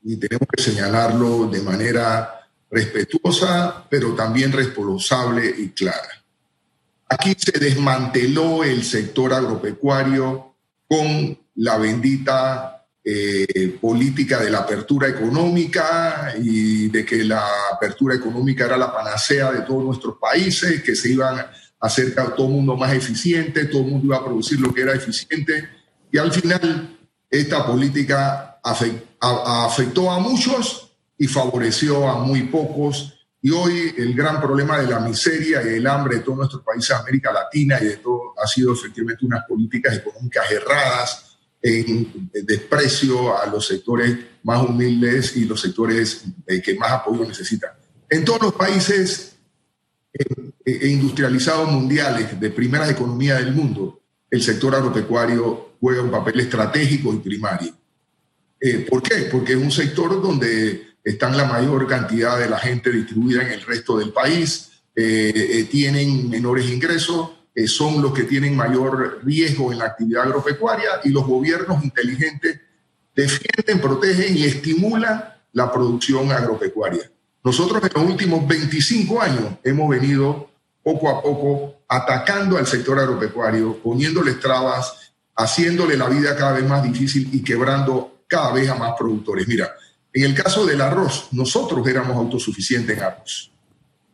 y 0.07 0.15
tenemos 0.15 0.47
que 0.47 0.63
señalarlo 0.63 1.47
de 1.47 1.61
manera 1.61 2.47
respetuosa, 2.71 3.85
pero 3.89 4.15
también 4.15 4.53
responsable 4.53 5.53
y 5.57 5.69
clara. 5.71 6.23
Aquí 7.09 7.35
se 7.37 7.59
desmanteló 7.59 8.63
el 8.63 8.85
sector 8.85 9.33
agropecuario 9.33 10.55
con 10.87 11.37
la 11.55 11.77
bendita 11.77 12.85
eh, 13.03 13.77
política 13.81 14.39
de 14.39 14.49
la 14.49 14.59
apertura 14.59 15.09
económica 15.09 16.33
y 16.41 16.87
de 16.87 17.05
que 17.05 17.25
la 17.25 17.45
apertura 17.73 18.15
económica 18.15 18.63
era 18.63 18.77
la 18.77 18.93
panacea 18.93 19.51
de 19.51 19.63
todos 19.63 19.83
nuestros 19.83 20.15
países, 20.21 20.81
que 20.83 20.95
se 20.95 21.11
iban 21.11 21.37
a 21.37 21.51
hacer 21.81 22.15
todo 22.15 22.47
el 22.47 22.53
mundo 22.53 22.77
más 22.77 22.93
eficiente, 22.93 23.65
todo 23.65 23.81
el 23.81 23.89
mundo 23.89 24.05
iba 24.05 24.17
a 24.17 24.23
producir 24.23 24.61
lo 24.61 24.73
que 24.73 24.83
era 24.83 24.95
eficiente. 24.95 25.67
Y 26.09 26.17
al 26.17 26.31
final, 26.31 26.97
esta 27.29 27.65
política 27.65 28.61
afectó 28.63 29.06
a 29.19 30.19
muchos 30.19 30.91
y 31.17 31.27
favoreció 31.27 32.07
a 32.07 32.19
muy 32.19 32.43
pocos. 32.43 33.13
Y 33.41 33.51
hoy 33.51 33.93
el 33.97 34.13
gran 34.13 34.41
problema 34.41 34.79
de 34.79 34.87
la 34.87 34.99
miseria 34.99 35.61
y 35.63 35.75
el 35.75 35.87
hambre 35.87 36.17
de 36.17 36.23
todos 36.23 36.37
nuestros 36.37 36.63
países 36.63 36.89
de 36.89 36.95
América 36.95 37.31
Latina 37.31 37.77
y 37.81 37.85
de 37.85 37.97
todo 37.97 38.33
ha 38.37 38.47
sido 38.47 38.73
efectivamente 38.73 39.25
unas 39.25 39.45
políticas 39.45 39.95
económicas 39.95 40.51
erradas 40.51 41.37
en 41.61 42.29
desprecio 42.43 43.37
a 43.37 43.45
los 43.47 43.67
sectores 43.67 44.17
más 44.43 44.61
humildes 44.61 45.35
y 45.35 45.45
los 45.45 45.59
sectores 45.59 46.23
eh, 46.45 46.61
que 46.61 46.75
más 46.75 46.91
apoyo 46.91 47.25
necesitan. 47.25 47.71
En 48.09 48.23
todos 48.23 48.41
los 48.41 48.53
países 48.53 49.35
eh, 50.13 50.23
eh, 50.65 50.87
industrializados 50.89 51.69
mundiales 51.69 52.39
de 52.39 52.49
primeras 52.51 52.89
economías 52.89 53.39
del 53.39 53.53
mundo, 53.53 54.01
el 54.29 54.41
sector 54.41 54.75
agropecuario 54.75 55.75
juega 55.79 56.01
un 56.01 56.11
papel 56.11 56.39
estratégico 56.39 57.13
y 57.13 57.17
primario. 57.17 57.73
Eh, 58.59 58.85
¿Por 58.89 59.01
qué? 59.01 59.27
Porque 59.31 59.53
es 59.53 59.59
un 59.59 59.71
sector 59.71 60.21
donde 60.21 60.95
están 61.03 61.37
la 61.37 61.45
mayor 61.45 61.87
cantidad 61.87 62.37
de 62.39 62.49
la 62.49 62.57
gente 62.57 62.91
distribuida 62.91 63.43
en 63.43 63.51
el 63.51 63.61
resto 63.61 63.97
del 63.97 64.11
país, 64.11 64.71
eh, 64.95 65.31
eh, 65.35 65.63
tienen 65.65 66.29
menores 66.29 66.69
ingresos, 66.69 67.31
son 67.65 68.03
los 68.03 68.13
que 68.13 68.25
tienen 68.25 68.55
mayor 68.55 69.19
riesgo 69.23 69.71
en 69.71 69.79
la 69.79 69.85
actividad 69.85 70.25
agropecuaria 70.25 70.89
y 71.03 71.09
los 71.09 71.25
gobiernos 71.25 71.83
inteligentes 71.83 72.61
defienden, 73.15 73.81
protegen 73.81 74.37
y 74.37 74.43
estimulan 74.43 75.23
la 75.53 75.71
producción 75.71 76.31
agropecuaria. 76.31 77.09
Nosotros 77.43 77.81
en 77.81 77.89
los 77.99 78.11
últimos 78.11 78.47
25 78.47 79.19
años 79.19 79.55
hemos 79.63 79.89
venido 79.89 80.51
poco 80.83 81.09
a 81.09 81.21
poco 81.21 81.77
atacando 81.87 82.57
al 82.57 82.67
sector 82.67 82.99
agropecuario, 82.99 83.77
poniéndole 83.81 84.33
trabas, 84.33 85.13
haciéndole 85.35 85.97
la 85.97 86.09
vida 86.09 86.35
cada 86.35 86.53
vez 86.53 86.63
más 86.63 86.83
difícil 86.83 87.27
y 87.33 87.41
quebrando 87.43 88.16
cada 88.27 88.51
vez 88.51 88.69
a 88.69 88.75
más 88.75 88.93
productores. 88.97 89.47
Mira, 89.47 89.73
en 90.13 90.23
el 90.23 90.35
caso 90.35 90.65
del 90.65 90.81
arroz, 90.81 91.29
nosotros 91.31 91.87
éramos 91.87 92.15
autosuficientes 92.15 92.97
en 92.97 93.03
arroz. 93.03 93.51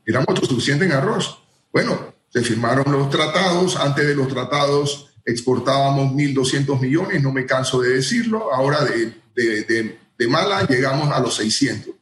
Éramos 0.05 0.29
autosuficientes 0.29 0.87
en 0.87 0.93
arroz. 0.93 1.39
Bueno, 1.71 2.13
se 2.29 2.41
firmaron 2.41 2.91
los 2.91 3.09
tratados, 3.09 3.75
antes 3.77 4.07
de 4.07 4.15
los 4.15 4.27
tratados 4.27 5.09
exportábamos 5.25 6.13
1.200 6.13 6.79
millones, 6.79 7.21
no 7.21 7.31
me 7.31 7.45
canso 7.45 7.81
de 7.81 7.95
decirlo, 7.95 8.53
ahora 8.53 8.83
de, 8.83 9.13
de, 9.35 9.97
de, 10.17 10.27
mala 10.27 10.65
llegamos 10.67 11.11
a 11.11 11.19
los 11.19 11.35
600. 11.35 11.93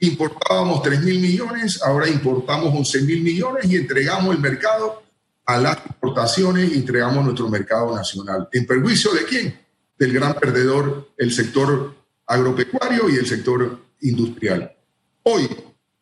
Importábamos 0.00 0.82
3.000 0.82 1.20
millones, 1.20 1.82
ahora 1.82 2.08
importamos 2.08 2.74
11.000 2.74 3.22
millones 3.22 3.64
y 3.70 3.76
entregamos 3.76 4.34
el 4.34 4.40
mercado 4.40 5.02
a 5.46 5.58
las 5.58 5.78
importaciones 5.86 6.70
y 6.70 6.74
entregamos 6.74 7.24
nuestro 7.24 7.48
mercado 7.48 7.94
nacional. 7.94 8.48
¿En 8.52 8.66
perjuicio 8.66 9.12
de 9.14 9.24
quién? 9.24 9.65
Del 9.98 10.12
gran 10.12 10.34
perdedor, 10.34 11.12
el 11.16 11.32
sector 11.32 11.94
agropecuario 12.26 13.08
y 13.08 13.16
el 13.16 13.26
sector 13.26 13.80
industrial. 14.00 14.76
Hoy, 15.22 15.48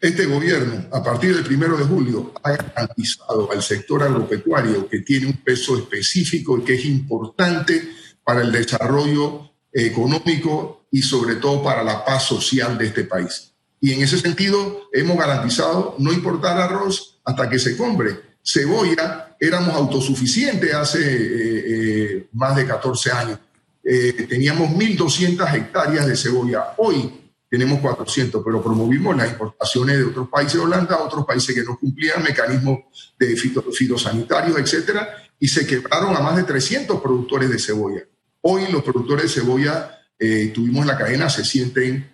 este 0.01 0.27
gobierno, 0.27 0.87
a 0.93 1.03
partir 1.03 1.35
del 1.35 1.45
primero 1.45 1.77
de 1.77 1.85
julio, 1.85 2.33
ha 2.43 2.53
garantizado 2.53 3.51
al 3.53 3.63
sector 3.63 4.03
agropecuario 4.03 4.89
que 4.89 5.01
tiene 5.01 5.27
un 5.27 5.37
peso 5.39 5.79
específico 5.79 6.59
y 6.59 6.63
que 6.63 6.75
es 6.75 6.85
importante 6.85 7.89
para 8.23 8.43
el 8.43 8.53
desarrollo 8.53 9.51
económico 9.73 10.87
y 10.91 11.03
sobre 11.03 11.37
todo 11.37 11.63
para 11.63 11.83
la 11.83 12.05
paz 12.05 12.25
social 12.25 12.77
de 12.79 12.87
este 12.87 13.05
país. 13.05 13.53
Y 13.81 13.93
en 13.93 14.03
ese 14.03 14.19
sentido 14.19 14.89
hemos 14.93 15.17
garantizado 15.19 15.97
no 15.99 16.13
importar 16.13 16.59
arroz 16.59 17.21
hasta 17.25 17.49
que 17.49 17.59
se 17.59 17.77
compre. 17.77 18.35
Cebolla, 18.43 19.37
éramos 19.41 19.75
autosuficientes 19.75 20.73
hace 20.75 21.01
eh, 21.01 21.65
eh, 21.67 22.29
más 22.33 22.57
de 22.57 22.67
14 22.67 23.11
años 23.13 23.39
eh, 23.85 24.27
teníamos 24.29 24.71
1.200 24.71 25.55
hectáreas 25.55 26.07
de 26.07 26.17
cebolla. 26.17 26.75
Hoy 26.79 27.25
tenemos 27.51 27.81
400, 27.81 28.43
pero 28.45 28.63
promovimos 28.63 29.17
las 29.17 29.31
importaciones 29.31 29.99
de 29.99 30.05
otros 30.05 30.29
países 30.29 30.55
de 30.55 30.61
Holanda, 30.61 30.99
otros 30.99 31.25
países 31.27 31.55
que 31.55 31.63
no 31.63 31.79
cumplían 31.79 32.23
mecanismos 32.23 33.15
de 33.19 33.37
fitosanitarios, 33.37 34.59
etcétera, 34.59 35.09
y 35.39 35.47
se 35.47 35.67
quebraron 35.67 36.17
a 36.17 36.21
más 36.21 36.37
de 36.37 36.45
300 36.45 37.01
productores 37.01 37.51
de 37.51 37.59
cebolla. 37.59 38.03
Hoy 38.41 38.67
los 38.73 38.83
productores 38.83 39.25
de 39.25 39.41
cebolla, 39.41 40.01
eh, 40.19 40.51
tuvimos 40.55 40.85
la 40.87 40.97
cadena, 40.97 41.29
se 41.29 41.45
sienten 41.45 42.11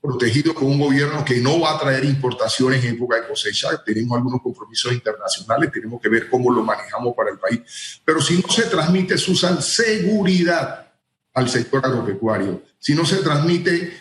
protegidos 0.00 0.54
con 0.54 0.66
un 0.68 0.80
gobierno 0.80 1.24
que 1.24 1.40
no 1.40 1.60
va 1.60 1.76
a 1.76 1.78
traer 1.78 2.04
importaciones 2.04 2.82
en 2.84 2.94
época 2.94 3.20
de 3.20 3.28
cosecha. 3.28 3.68
Tenemos 3.84 4.16
algunos 4.16 4.40
compromisos 4.40 4.92
internacionales, 4.92 5.70
tenemos 5.70 6.00
que 6.00 6.08
ver 6.08 6.28
cómo 6.30 6.50
lo 6.50 6.62
manejamos 6.62 7.14
para 7.14 7.30
el 7.30 7.38
país. 7.38 8.00
Pero 8.04 8.20
si 8.20 8.38
no 8.38 8.48
se 8.48 8.62
transmite, 8.62 9.18
Susan, 9.18 9.60
seguridad 9.60 10.89
al 11.34 11.48
sector 11.48 11.84
agropecuario, 11.84 12.62
si 12.78 12.94
no 12.94 13.04
se 13.04 13.16
transmite 13.16 13.92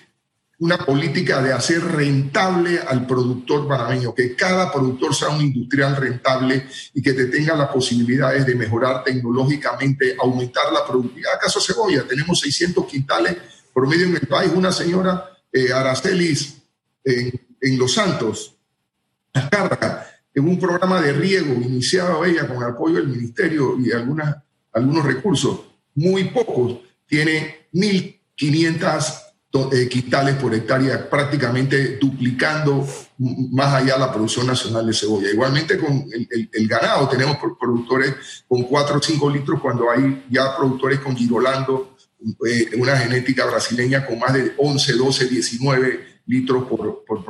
una 0.59 0.77
política 0.77 1.41
de 1.41 1.53
hacer 1.53 1.81
rentable 1.81 2.79
al 2.79 3.07
productor 3.07 3.65
panameño, 3.67 4.13
que 4.13 4.35
cada 4.35 4.71
productor 4.71 5.15
sea 5.15 5.29
un 5.29 5.41
industrial 5.41 5.95
rentable 5.95 6.67
y 6.93 7.01
que 7.01 7.13
te 7.13 7.27
tenga 7.27 7.55
las 7.55 7.69
posibilidades 7.69 8.45
de 8.45 8.55
mejorar 8.55 9.03
tecnológicamente, 9.03 10.17
aumentar 10.19 10.71
la 10.73 10.85
productividad. 10.85 11.35
¿Acaso 11.35 11.61
cebolla? 11.61 12.05
Tenemos 12.05 12.41
600 12.41 12.85
quintales 12.85 13.37
promedio 13.73 14.07
en 14.07 14.15
el 14.15 14.27
país. 14.27 14.51
Una 14.53 14.73
señora, 14.73 15.29
eh, 15.51 15.71
Aracelis, 15.71 16.57
en, 17.05 17.77
Los 17.77 17.93
Santos, 17.93 18.57
en 20.33 20.47
un 20.47 20.59
programa 20.59 21.01
de 21.01 21.13
riego 21.13 21.53
iniciado 21.53 22.25
ella 22.25 22.47
con 22.47 22.57
el 22.57 22.69
apoyo 22.69 22.95
del 22.95 23.07
ministerio 23.07 23.77
y 23.79 23.91
algunos 23.93 25.05
recursos, 25.05 25.61
muy 25.95 26.25
pocos 26.25 26.79
tiene 27.09 27.67
1.500 27.73 29.23
eh, 29.73 29.89
quintales 29.89 30.35
por 30.35 30.53
hectárea, 30.53 31.09
prácticamente 31.09 31.97
duplicando 31.97 32.87
más 33.17 33.73
allá 33.73 33.97
la 33.97 34.13
producción 34.13 34.45
nacional 34.45 34.85
de 34.85 34.93
cebolla. 34.93 35.31
Igualmente 35.31 35.79
con 35.79 36.05
el, 36.11 36.67
ganado, 36.67 37.09
tenemos 37.09 37.37
productores 37.59 38.45
con 38.47 38.61
4 38.61 38.97
o 38.97 39.01
5 39.01 39.29
litros 39.31 39.59
cuando 39.59 39.89
hay 39.89 40.23
ya 40.29 40.55
productores 40.55 40.99
con 40.99 41.17
girolando, 41.17 41.97
eh, 42.47 42.69
una 42.77 42.95
genética 42.95 43.45
brasileña 43.47 44.05
con 44.05 44.19
más 44.19 44.33
de 44.33 44.53
11, 44.55 44.93
12, 44.93 45.27
19 45.27 46.21
litros 46.27 46.65
por, 46.65 47.03
por, 47.03 47.25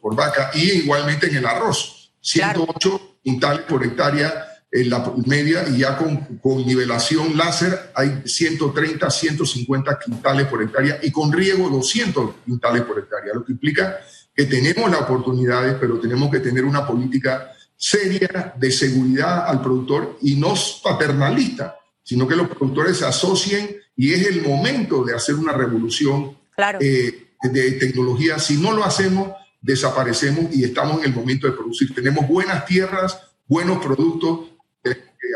por, 0.00 0.14
vaca. 0.14 0.52
Y 0.54 0.82
igualmente 0.82 1.26
en 1.26 1.36
el 1.38 1.46
arroz, 1.46 2.12
108 2.20 3.18
quintales 3.24 3.62
por 3.62 3.84
hectárea 3.84 4.47
en 4.70 4.90
la 4.90 5.12
media 5.26 5.66
y 5.68 5.78
ya 5.78 5.96
con, 5.96 6.38
con 6.38 6.66
nivelación 6.66 7.36
láser 7.36 7.90
hay 7.94 8.22
130, 8.24 9.10
150 9.10 9.98
quintales 9.98 10.46
por 10.46 10.62
hectárea 10.62 10.98
y 11.02 11.10
con 11.10 11.32
riego 11.32 11.70
200 11.70 12.30
quintales 12.44 12.82
por 12.82 12.98
hectárea, 12.98 13.34
lo 13.34 13.44
que 13.44 13.52
implica 13.52 13.98
que 14.34 14.44
tenemos 14.44 14.90
las 14.90 15.00
oportunidades, 15.00 15.76
pero 15.80 15.98
tenemos 15.98 16.30
que 16.30 16.40
tener 16.40 16.64
una 16.64 16.86
política 16.86 17.50
seria 17.76 18.54
de 18.56 18.70
seguridad 18.70 19.46
al 19.46 19.62
productor 19.62 20.18
y 20.22 20.36
no 20.36 20.54
paternalista, 20.82 21.76
sino 22.02 22.28
que 22.28 22.36
los 22.36 22.48
productores 22.48 22.98
se 22.98 23.06
asocien 23.06 23.76
y 23.96 24.12
es 24.12 24.26
el 24.26 24.42
momento 24.42 25.04
de 25.04 25.14
hacer 25.14 25.34
una 25.34 25.52
revolución 25.52 26.36
eh, 26.80 27.28
de 27.42 27.72
tecnología. 27.72 28.38
Si 28.38 28.56
no 28.56 28.72
lo 28.72 28.84
hacemos, 28.84 29.32
desaparecemos 29.60 30.54
y 30.54 30.64
estamos 30.64 30.98
en 30.98 31.06
el 31.06 31.14
momento 31.14 31.46
de 31.46 31.54
producir. 31.54 31.94
Tenemos 31.94 32.28
buenas 32.28 32.64
tierras, 32.66 33.20
buenos 33.46 33.84
productos, 33.84 34.40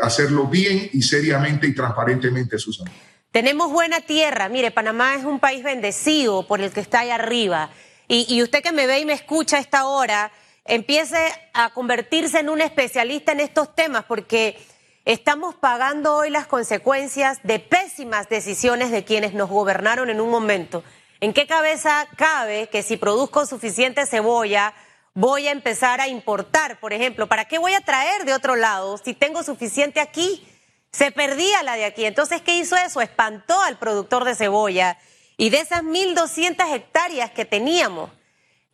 hacerlo 0.01 0.47
bien 0.47 0.89
y 0.93 1.01
seriamente 1.01 1.67
y 1.67 1.75
transparentemente, 1.75 2.57
Susana. 2.57 2.91
Tenemos 3.31 3.71
buena 3.71 4.01
tierra. 4.01 4.47
Mire, 4.47 4.69
Panamá 4.69 5.15
es 5.15 5.25
un 5.25 5.39
país 5.39 5.63
bendecido 5.63 6.45
por 6.45 6.61
el 6.61 6.71
que 6.71 6.81
está 6.81 6.99
ahí 6.99 7.09
arriba. 7.09 7.71
Y, 8.07 8.43
usted 8.43 8.61
que 8.61 8.71
me 8.71 8.85
ve 8.85 8.99
y 8.99 9.05
me 9.05 9.13
escucha 9.13 9.57
a 9.57 9.59
esta 9.59 9.87
hora, 9.87 10.31
empiece 10.65 11.17
a 11.53 11.71
convertirse 11.71 12.39
en 12.39 12.49
un 12.49 12.61
especialista 12.61 13.31
en 13.31 13.39
estos 13.39 13.73
temas, 13.73 14.03
porque 14.05 14.57
estamos 15.05 15.55
pagando 15.55 16.15
hoy 16.15 16.29
las 16.29 16.45
consecuencias 16.45 17.39
de 17.41 17.57
pésimas 17.59 18.29
decisiones 18.29 18.91
de 18.91 19.03
quienes 19.03 19.33
nos 19.33 19.49
gobernaron 19.49 20.11
en 20.11 20.21
un 20.21 20.29
momento. 20.29 20.83
¿En 21.21 21.33
qué 21.33 21.47
cabeza 21.47 22.07
cabe 22.17 22.67
que 22.71 22.83
si 22.83 22.97
produzco 22.97 23.47
suficiente 23.47 24.05
cebolla, 24.05 24.75
voy 25.13 25.47
a 25.47 25.51
empezar 25.51 26.01
a 26.01 26.07
importar, 26.07 26.79
por 26.79 26.93
ejemplo. 26.93 27.27
¿Para 27.27 27.45
qué 27.45 27.57
voy 27.57 27.73
a 27.73 27.81
traer 27.81 28.25
de 28.25 28.33
otro 28.33 28.55
lado 28.55 28.97
si 28.97 29.13
tengo 29.13 29.43
suficiente 29.43 29.99
aquí? 29.99 30.45
Se 30.91 31.11
perdía 31.11 31.63
la 31.63 31.75
de 31.75 31.85
aquí. 31.85 32.05
Entonces, 32.05 32.41
¿qué 32.41 32.55
hizo 32.55 32.75
eso? 32.75 33.01
Espantó 33.01 33.61
al 33.61 33.77
productor 33.77 34.25
de 34.25 34.35
cebolla. 34.35 34.97
Y 35.37 35.49
de 35.49 35.59
esas 35.59 35.83
1.200 35.83 36.73
hectáreas 36.73 37.31
que 37.31 37.45
teníamos, 37.45 38.11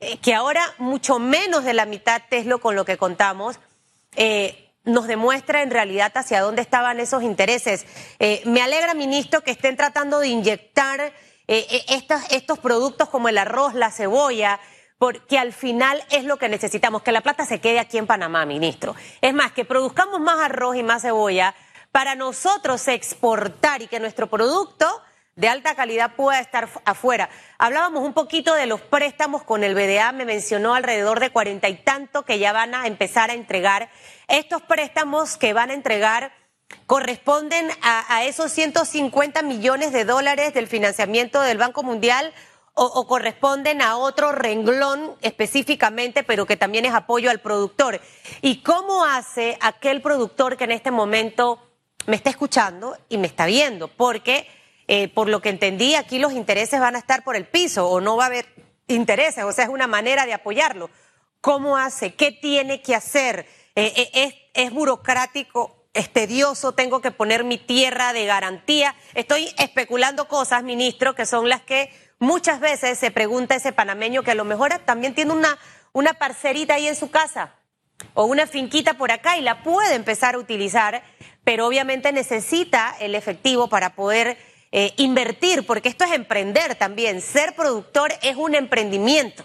eh, 0.02 0.18
que 0.18 0.34
ahora 0.34 0.62
mucho 0.78 1.20
menos 1.20 1.64
de 1.64 1.74
la 1.74 1.86
mitad 1.86 2.22
es 2.32 2.46
lo 2.46 2.60
con 2.60 2.76
lo 2.76 2.84
que 2.84 2.98
contamos, 2.98 3.60
eh, 4.16 4.70
nos 4.84 5.08
demuestra 5.08 5.62
en 5.62 5.72
realidad 5.72 6.12
hacia 6.16 6.42
dónde 6.42 6.62
estaban 6.62 7.00
esos 7.00 7.24
intereses. 7.24 7.86
Eh, 8.20 8.42
me 8.46 8.62
alegra, 8.62 8.94
ministro, 8.94 9.42
que 9.42 9.52
estén 9.52 9.78
tratando 9.78 10.20
de 10.20 10.30
inyectar 10.30 11.14
estos 11.48 12.60
productos 12.60 13.10
como 13.10 13.28
el 13.28 13.38
arroz, 13.38 13.74
la 13.74 13.90
cebolla, 13.90 14.60
porque 15.00 15.40
al 15.40 15.54
final 15.54 16.04
es 16.12 16.26
lo 16.26 16.38
que 16.38 16.50
necesitamos, 16.50 17.02
que 17.02 17.14
la 17.14 17.22
plata 17.22 17.46
se 17.46 17.60
quede 17.60 17.80
aquí 17.80 17.98
en 17.98 18.06
Panamá, 18.06 18.46
ministro. 18.46 18.96
Es 19.22 19.34
más, 19.34 19.54
que 19.54 19.66
produzcamos 19.66 20.20
más 20.20 20.40
arroz 20.42 20.76
y 20.76 20.84
más 20.84 21.02
cebolla 21.02 21.56
para 21.92 22.16
nosotros 22.16 22.86
exportar 22.90 23.82
y 23.82 23.88
que 23.88 24.02
nuestro 24.02 24.28
producto 24.28 24.86
de 25.38 25.48
alta 25.48 25.74
calidad 25.74 26.16
pueda 26.18 26.42
estar 26.42 26.68
afuera. 26.84 27.30
Hablábamos 27.58 28.04
un 28.04 28.14
poquito 28.14 28.54
de 28.56 28.66
los 28.66 28.82
préstamos 28.82 29.44
con 29.44 29.64
el 29.64 29.74
BDA, 29.74 30.12
me 30.12 30.26
mencionó 30.26 30.76
alrededor 30.76 31.22
de 31.22 31.30
cuarenta 31.30 31.70
y 31.70 31.76
tanto 31.76 32.26
que 32.26 32.38
ya 32.38 32.52
van 32.52 32.76
a 32.76 32.86
empezar 32.86 33.30
a 33.30 33.36
entregar. 33.36 33.90
Estos 34.28 34.62
préstamos 34.64 35.38
que 35.38 35.54
van 35.54 35.70
a 35.70 35.76
entregar 35.76 36.34
corresponden 36.88 37.70
a, 37.82 38.14
a 38.14 38.26
esos 38.26 38.52
150 38.52 39.42
millones 39.44 39.94
de 39.94 40.04
dólares 40.04 40.54
del 40.54 40.68
financiamiento 40.68 41.42
del 41.42 41.58
Banco 41.58 41.84
Mundial 41.84 42.34
o, 42.82 43.08
corresponden 43.08 43.82
a 43.82 43.98
otro 43.98 44.32
renglón 44.32 45.16
específicamente, 45.22 46.24
pero 46.24 46.46
que 46.46 46.56
también 46.56 46.86
es 46.86 46.94
apoyo 46.94 47.30
al 47.30 47.40
productor. 47.40 48.00
¿Y 48.42 48.62
cómo 48.62 49.04
hace 49.04 49.58
aquel 49.60 50.02
productor 50.02 50.56
que 50.56 50.64
en 50.64 50.72
este 50.72 50.90
momento 50.90 51.62
me 52.06 52.16
está 52.16 52.30
escuchando 52.30 52.98
y 53.10 53.18
me 53.18 53.28
está 53.28 53.46
viendo? 53.46 53.90
Porque, 53.90 54.48
eh, 54.88 55.10
por 55.10 55.28
lo 55.28 55.42
que 55.42 55.50
entendí, 55.50 55.96
aquí 55.96 56.20
los 56.20 56.32
intereses 56.32 56.80
van 56.80 56.96
a 56.96 57.00
estar 57.00 57.24
por 57.24 57.36
el 57.36 57.46
piso 57.46 57.90
o 57.90 58.00
no 58.00 58.16
va 58.16 58.24
a 58.24 58.28
haber 58.28 58.46
intereses, 58.88 59.44
o 59.44 59.52
sea, 59.52 59.66
es 59.66 59.70
una 59.70 59.88
manera 59.88 60.26
de 60.26 60.34
apoyarlo. 60.34 60.90
¿Cómo 61.42 61.78
hace? 61.78 62.16
¿Qué 62.16 62.32
tiene 62.32 62.82
que 62.82 62.96
hacer? 62.96 63.46
Eh, 63.76 63.94
eh, 63.96 64.10
es, 64.14 64.36
¿Es 64.54 64.72
burocrático? 64.72 65.76
es 65.92 66.14
tedioso, 66.14 66.74
tengo 66.74 67.02
que 67.02 67.12
poner 67.12 67.44
mi 67.44 67.58
tierra 67.58 68.14
de 68.14 68.26
garantía. 68.26 68.96
Estoy 69.16 69.50
especulando 69.58 70.28
cosas, 70.28 70.64
ministro, 70.64 71.16
que 71.16 71.26
son 71.26 71.50
las 71.50 71.62
que 71.62 71.92
Muchas 72.20 72.60
veces 72.60 73.00
se 73.00 73.12
pregunta 73.12 73.56
ese 73.56 73.72
panameño 73.72 74.24
que 74.24 74.32
a 74.32 74.36
lo 74.36 74.44
mejor 74.46 74.74
también 74.86 75.16
tiene 75.16 75.32
una, 75.32 75.58
una 75.94 76.14
parcerita 76.14 76.76
ahí 76.76 76.88
en 76.88 76.96
su 76.96 77.10
casa 77.10 77.56
o 78.14 78.26
una 78.26 78.46
finquita 78.46 78.98
por 78.98 79.12
acá 79.12 79.38
y 79.38 79.42
la 79.42 79.64
puede 79.64 79.96
empezar 79.96 80.36
a 80.36 80.40
utilizar, 80.40 81.02
pero 81.44 81.66
obviamente 81.66 82.12
necesita 82.12 82.96
el 83.00 83.16
efectivo 83.16 83.70
para 83.70 83.96
poder 83.96 84.38
eh, 84.72 84.94
invertir, 84.98 85.66
porque 85.66 85.90
esto 85.90 86.04
es 86.04 86.12
emprender 86.12 86.76
también. 86.76 87.22
Ser 87.22 87.56
productor 87.56 88.12
es 88.22 88.36
un 88.36 88.54
emprendimiento. 88.54 89.44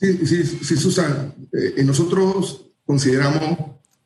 Sí, 0.00 0.26
sí, 0.26 0.44
sí 0.44 0.76
Susan. 0.76 1.34
Eh, 1.52 1.84
nosotros 1.84 2.66
consideramos 2.84 3.58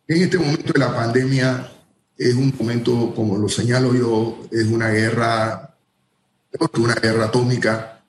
que 0.07 0.15
en 0.15 0.23
este 0.25 0.39
momento 0.39 0.73
de 0.73 0.79
la 0.79 0.95
pandemia 0.95 1.73
es 2.19 2.35
un 2.35 2.55
momento, 2.59 3.15
como 3.15 3.39
lo 3.39 3.49
señalo 3.49 3.95
yo, 3.95 4.47
es 4.51 4.67
una 4.67 4.91
guerra 4.91 5.66
una 6.79 6.95
guerra 6.95 7.27
atómica. 7.27 8.05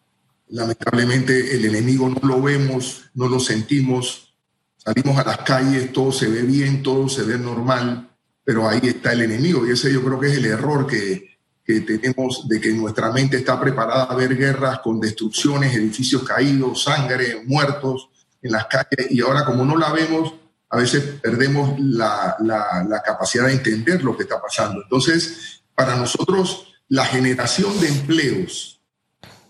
Lamentablemente 0.50 1.56
el 1.56 1.66
enemigo 1.66 2.10
no 2.10 2.28
lo 2.28 2.42
vemos, 2.42 3.10
no 3.14 3.28
lo 3.28 3.40
sentimos. 3.40 4.36
Salimos 4.78 5.18
a 5.18 5.26
las 5.26 5.40
calles, 5.40 5.92
todo 5.92 6.12
se 6.12 6.28
ve 6.28 6.44
bien, 6.44 6.82
todo 6.82 7.10
se 7.10 7.24
ve 7.24 7.38
normal, 7.38 8.10
pero 8.44 8.68
ahí 8.68 8.80
está 8.84 9.12
el 9.12 9.24
enemigo 9.24 9.68
y 9.68 9.72
ese 9.72 9.92
yo 9.92 10.04
creo 10.04 10.20
que 10.20 10.28
es 10.28 10.38
el 10.38 10.46
error 10.46 10.88
que, 10.88 11.38
que 11.66 11.82
tenemos 11.82 12.48
de 12.48 12.62
que 12.62 12.72
nuestra 12.72 13.12
mente 13.12 13.36
está 13.36 13.60
preparada 13.60 14.04
a 14.06 14.16
ver 14.16 14.38
guerras 14.38 14.80
con 14.80 15.02
destrucciones, 15.02 15.76
edificios 15.76 16.24
caídos, 16.24 16.84
sangre, 16.84 17.44
muertos 17.46 18.10
en 18.42 18.54
las 18.54 18.68
calles 18.68 19.12
y 19.12 19.20
ahora 19.20 19.44
como 19.44 19.66
no 19.66 19.76
la 19.76 19.92
vemos, 19.92 20.34
a 20.70 20.78
veces 20.78 21.20
perdemos 21.22 21.78
la, 21.80 22.38
la, 22.40 22.86
la 22.88 23.02
capacidad 23.02 23.48
de 23.48 23.54
entender 23.54 24.04
lo 24.04 24.16
que 24.16 24.24
está 24.24 24.42
pasando. 24.42 24.82
Entonces, 24.82 25.62
para 25.76 25.98
nosotros 25.98 26.77
la 26.90 27.06
generación 27.06 27.80
de 27.80 27.88
empleos 27.88 28.82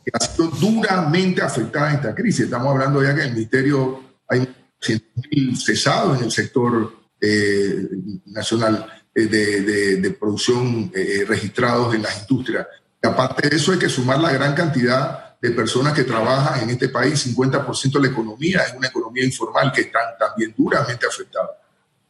que 0.03 0.11
ha 0.13 0.19
sido 0.19 0.47
duramente 0.47 1.41
afectada 1.41 1.89
en 1.89 1.95
esta 1.97 2.15
crisis. 2.15 2.45
Estamos 2.45 2.71
hablando 2.71 3.03
ya 3.03 3.13
que 3.13 3.21
en 3.21 3.27
el 3.27 3.33
Ministerio 3.33 4.01
hay 4.27 4.47
100.000 4.81 5.57
cesados 5.57 6.17
en 6.17 6.25
el 6.25 6.31
sector 6.31 6.93
eh, 7.19 7.87
nacional 8.27 8.87
eh, 9.13 9.25
de, 9.25 10.11
producción 10.11 10.91
eh, 10.95 11.25
registrados 11.27 11.93
en 11.93 12.03
las 12.03 12.21
industrias. 12.21 12.67
Y 13.03 13.07
aparte 13.07 13.49
de 13.49 13.55
eso 13.55 13.71
hay 13.71 13.79
que 13.79 13.89
sumar 13.89 14.19
la 14.19 14.31
gran 14.31 14.53
cantidad 14.55 15.37
de 15.39 15.51
personas 15.51 15.93
que 15.93 16.03
trabajan 16.03 16.63
en 16.63 16.71
este 16.71 16.89
país, 16.89 17.27
50% 17.27 17.91
de 17.93 17.99
la 17.99 18.07
economía 18.07 18.61
es 18.61 18.73
una 18.73 18.87
economía 18.87 19.23
informal 19.23 19.71
que 19.71 19.81
están 19.81 20.17
también 20.17 20.53
duramente 20.57 21.05
afectadas. 21.05 21.51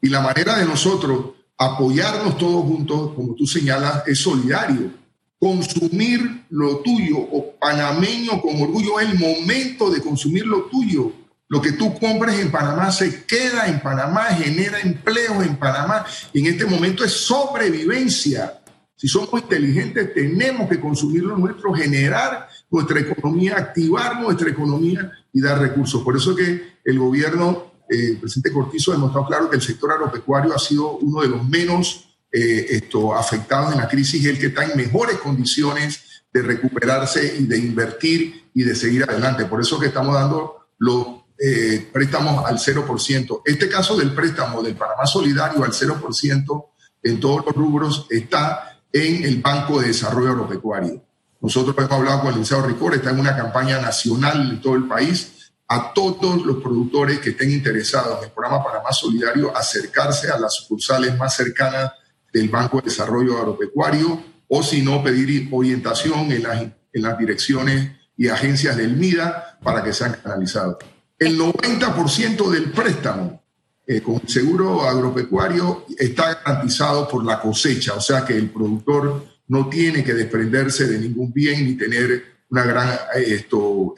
Y 0.01 0.07
la 0.09 0.21
manera 0.21 0.57
de 0.57 0.65
nosotros 0.65 1.31
apoyarnos 1.57 2.37
todos 2.37 2.63
juntos, 2.63 3.13
como 3.15 3.35
tú 3.35 3.45
señalas, 3.45 4.03
es 4.07 4.19
solidario 4.19 5.06
consumir 5.39 6.45
lo 6.50 6.80
tuyo 6.80 7.17
o 7.17 7.56
panameño 7.60 8.41
con 8.41 8.62
orgullo 8.62 9.00
es 9.00 9.10
el 9.10 9.19
momento 9.19 9.89
de 9.89 10.02
consumir 10.02 10.45
lo 10.45 10.63
tuyo. 10.63 11.12
Lo 11.50 11.62
que 11.62 11.73
tú 11.73 11.97
compres 11.97 12.39
en 12.39 12.52
Panamá 12.52 12.91
se 12.91 13.23
queda 13.26 13.67
en 13.67 13.80
Panamá, 13.80 14.26
genera 14.26 14.82
empleo 14.82 15.41
en 15.41 15.56
Panamá. 15.56 16.06
En 16.34 16.45
este 16.45 16.65
momento 16.65 17.06
es 17.06 17.12
sobrevivencia. 17.13 18.60
Si 18.95 19.08
somos 19.08 19.41
inteligentes, 19.41 20.13
tenemos 20.13 20.67
que 20.67 20.80
consumir 20.80 21.23
lo 21.23 21.38
nuestro, 21.38 21.73
generar 21.73 22.50
nuestra 22.69 23.00
economía, 23.00 23.56
activar 23.56 24.19
nuestra 24.19 24.50
economía 24.50 25.12
y 25.32 25.39
dar 25.39 25.60
recursos. 25.60 26.02
Por 26.02 26.17
eso 26.17 26.36
que 26.36 26.80
el 26.84 27.00
gobierno, 27.00 27.71
eh, 27.89 28.12
el 28.12 28.17
presidente 28.17 28.52
Cortizo, 28.52 28.91
ha 28.91 28.95
demostrado 28.95 29.28
claro 29.28 29.50
que 29.50 29.56
el 29.56 29.62
sector 29.62 29.91
agropecuario 29.91 30.54
ha 30.54 30.60
sido 30.60 30.97
uno 30.97 31.21
de 31.21 31.30
los 31.30 31.47
menos 31.47 32.06
eh, 32.39 32.67
esto, 32.69 33.15
afectados 33.15 33.73
en 33.73 33.80
la 33.80 33.88
crisis 33.88 34.23
y 34.23 34.28
el 34.28 34.38
que 34.38 34.47
está 34.47 34.63
en 34.63 34.78
mejores 34.78 35.17
condiciones 35.17 36.23
de 36.32 36.43
recuperarse 36.43 37.36
y 37.39 37.47
de 37.47 37.58
invertir 37.58 38.52
y 38.54 38.62
de 38.62 38.76
seguir 38.76 39.04
adelante. 39.10 39.45
Por 39.45 39.60
eso 39.60 39.80
que 39.80 39.88
estamos 39.88 40.13
dando 40.13 40.67
los 40.78 41.08
eh, 41.39 41.89
préstamos 41.91 42.45
al 42.45 42.60
0%. 42.60 43.41
Este 43.43 43.67
caso 43.67 43.97
del 43.97 44.13
préstamo 44.13 44.62
del 44.62 44.76
Panamá 44.76 45.08
Solidario 45.08 45.63
al 45.63 45.71
0% 45.71 46.65
en 47.02 47.19
todos 47.19 47.43
los 47.43 47.56
rubros 47.56 48.06
está 48.12 48.82
en 48.93 49.23
el 49.23 49.41
Banco 49.41 49.82
de 49.82 49.88
Desarrollo 49.88 50.30
Agropecuario. 50.30 51.04
Nosotros 51.41 51.76
hemos 51.76 51.91
hablado 51.91 52.21
con 52.21 52.34
el 52.34 52.39
Liceo 52.39 52.62
Ricor, 52.62 52.93
está 52.93 53.10
en 53.10 53.19
una 53.19 53.36
campaña 53.36 53.82
nacional 53.82 54.47
en 54.47 54.62
todo 54.62 54.76
el 54.76 54.88
país 54.88 55.52
a 55.69 55.91
todos 55.91 56.45
los 56.45 56.62
productores 56.62 57.17
que 57.17 57.32
estén 57.32 57.52
interesados 57.52 58.19
en 58.19 58.26
el 58.26 58.32
programa 58.32 58.63
Panamá 58.63 58.91
Solidario 58.91 59.58
acercarse 59.58 60.30
a 60.30 60.38
las 60.38 60.54
sucursales 60.54 61.17
más 61.17 61.36
cercanas 61.36 61.93
del 62.31 62.49
Banco 62.49 62.77
de 62.77 62.85
Desarrollo 62.85 63.37
Agropecuario 63.37 64.21
o 64.47 64.63
si 64.63 64.81
no 64.81 65.03
pedir 65.03 65.49
orientación 65.51 66.31
en 66.31 66.43
las, 66.43 66.61
en 66.61 67.01
las 67.01 67.17
direcciones 67.17 67.91
y 68.15 68.27
agencias 68.27 68.75
del 68.77 68.95
MIDA 68.95 69.59
para 69.61 69.83
que 69.83 69.93
sean 69.93 70.17
canalizados. 70.23 70.77
El 71.19 71.39
90% 71.39 72.49
del 72.49 72.71
préstamo 72.71 73.43
eh, 73.85 74.01
con 74.01 74.27
seguro 74.27 74.81
agropecuario 74.81 75.85
está 75.97 76.41
garantizado 76.43 77.07
por 77.07 77.25
la 77.25 77.39
cosecha, 77.39 77.93
o 77.93 78.01
sea 78.01 78.25
que 78.25 78.35
el 78.35 78.49
productor 78.49 79.25
no 79.47 79.69
tiene 79.69 80.03
que 80.03 80.13
desprenderse 80.13 80.87
de 80.87 80.99
ningún 80.99 81.31
bien 81.31 81.63
ni 81.63 81.75
tener 81.75 82.37
una 82.49 82.63
gran 82.63 82.97
esto, 83.15 83.93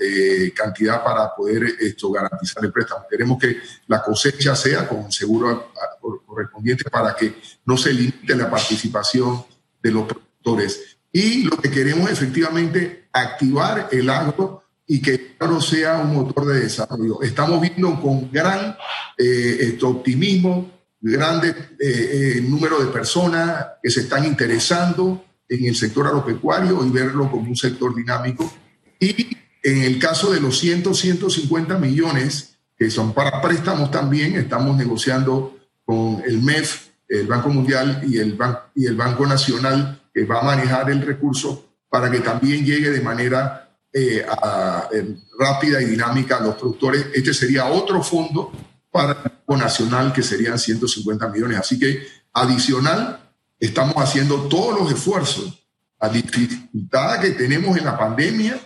cantidad 0.56 1.04
para 1.04 1.36
poder 1.36 1.64
esto, 1.80 2.12
garantizar 2.12 2.64
el 2.66 2.72
préstamo. 2.72 3.06
Queremos 3.10 3.38
que 3.38 3.58
la 3.88 4.02
cosecha 4.02 4.56
sea 4.56 4.88
con 4.88 5.12
seguro 5.12 5.72
correspondiente 6.26 6.90
para 6.90 7.16
que 7.16 7.36
no 7.66 7.78
se 7.78 7.94
limite 7.94 8.36
la 8.36 8.50
participación 8.50 9.46
de 9.82 9.92
los 9.92 10.06
productores. 10.08 10.98
Y 11.12 11.44
lo 11.44 11.58
que 11.58 11.72
queremos 11.72 12.10
efectivamente 12.10 13.10
activar 13.12 13.90
el 13.92 14.10
agro 14.10 14.64
y 14.86 15.02
que 15.02 15.14
el 15.14 15.36
agro 15.40 15.62
sea 15.62 15.98
un 15.98 16.14
motor 16.14 16.46
de 16.46 16.62
desarrollo. 16.62 17.22
Estamos 17.22 17.62
viendo 17.62 18.00
con 18.02 18.32
gran 18.32 18.76
eh, 19.18 19.78
optimismo, 19.82 20.72
grande 21.00 21.50
eh, 21.80 22.36
eh, 22.38 22.42
número 22.42 22.80
de 22.84 22.92
personas 22.92 23.68
que 23.82 23.90
se 23.90 24.02
están 24.02 24.26
interesando 24.26 25.26
en 25.50 25.66
el 25.66 25.76
sector 25.76 26.08
agropecuario 26.08 26.86
y 26.86 26.90
verlo 26.90 27.30
como 27.30 27.50
un 27.50 27.56
sector 27.56 27.96
dinámico. 27.96 28.52
Y 29.00 29.36
en 29.64 29.84
el 29.84 30.00
caso 30.00 30.32
de 30.32 30.40
los 30.40 30.60
100, 30.60 30.94
150 30.94 31.78
millones 31.78 32.58
que 32.78 32.90
son 32.90 33.14
para 33.14 33.42
préstamos 33.42 33.92
también, 33.92 34.36
estamos 34.36 34.78
negociando 34.78 35.58
con 35.84 36.24
el 36.26 36.42
MEF, 36.42 36.88
el 37.10 37.28
Banco 37.28 37.50
Mundial 37.50 38.02
y 38.08 38.20
el, 38.20 38.38
y 38.74 38.86
el 38.86 38.96
Banco 38.96 39.26
Nacional 39.26 40.02
que 40.14 40.24
va 40.24 40.40
a 40.40 40.44
manejar 40.44 40.90
el 40.90 41.02
recurso 41.02 41.66
para 41.90 42.10
que 42.10 42.20
también 42.20 42.64
llegue 42.64 42.92
de 42.92 43.02
manera 43.02 43.76
eh, 43.92 44.24
eh, 44.94 45.16
rápida 45.38 45.82
y 45.82 45.86
dinámica 45.86 46.38
a 46.38 46.42
los 46.42 46.56
productores. 46.56 47.08
Este 47.14 47.34
sería 47.34 47.66
otro 47.66 48.02
fondo 48.02 48.52
para 48.92 49.12
el 49.12 49.18
Banco 49.24 49.58
Nacional 49.58 50.14
que 50.14 50.24
serían 50.24 50.58
150 50.58 51.28
millones. 51.28 51.60
Así 51.60 51.78
que 51.78 52.08
adicional, 52.34 53.29
estamos 53.60 53.96
haciendo 53.98 54.48
todos 54.48 54.80
los 54.80 54.92
esfuerzos. 54.92 55.56
A 56.00 56.08
dificultad 56.08 57.20
que 57.20 57.32
tenemos 57.32 57.78
en 57.78 57.84
la 57.84 57.98
pandemia 57.98 58.58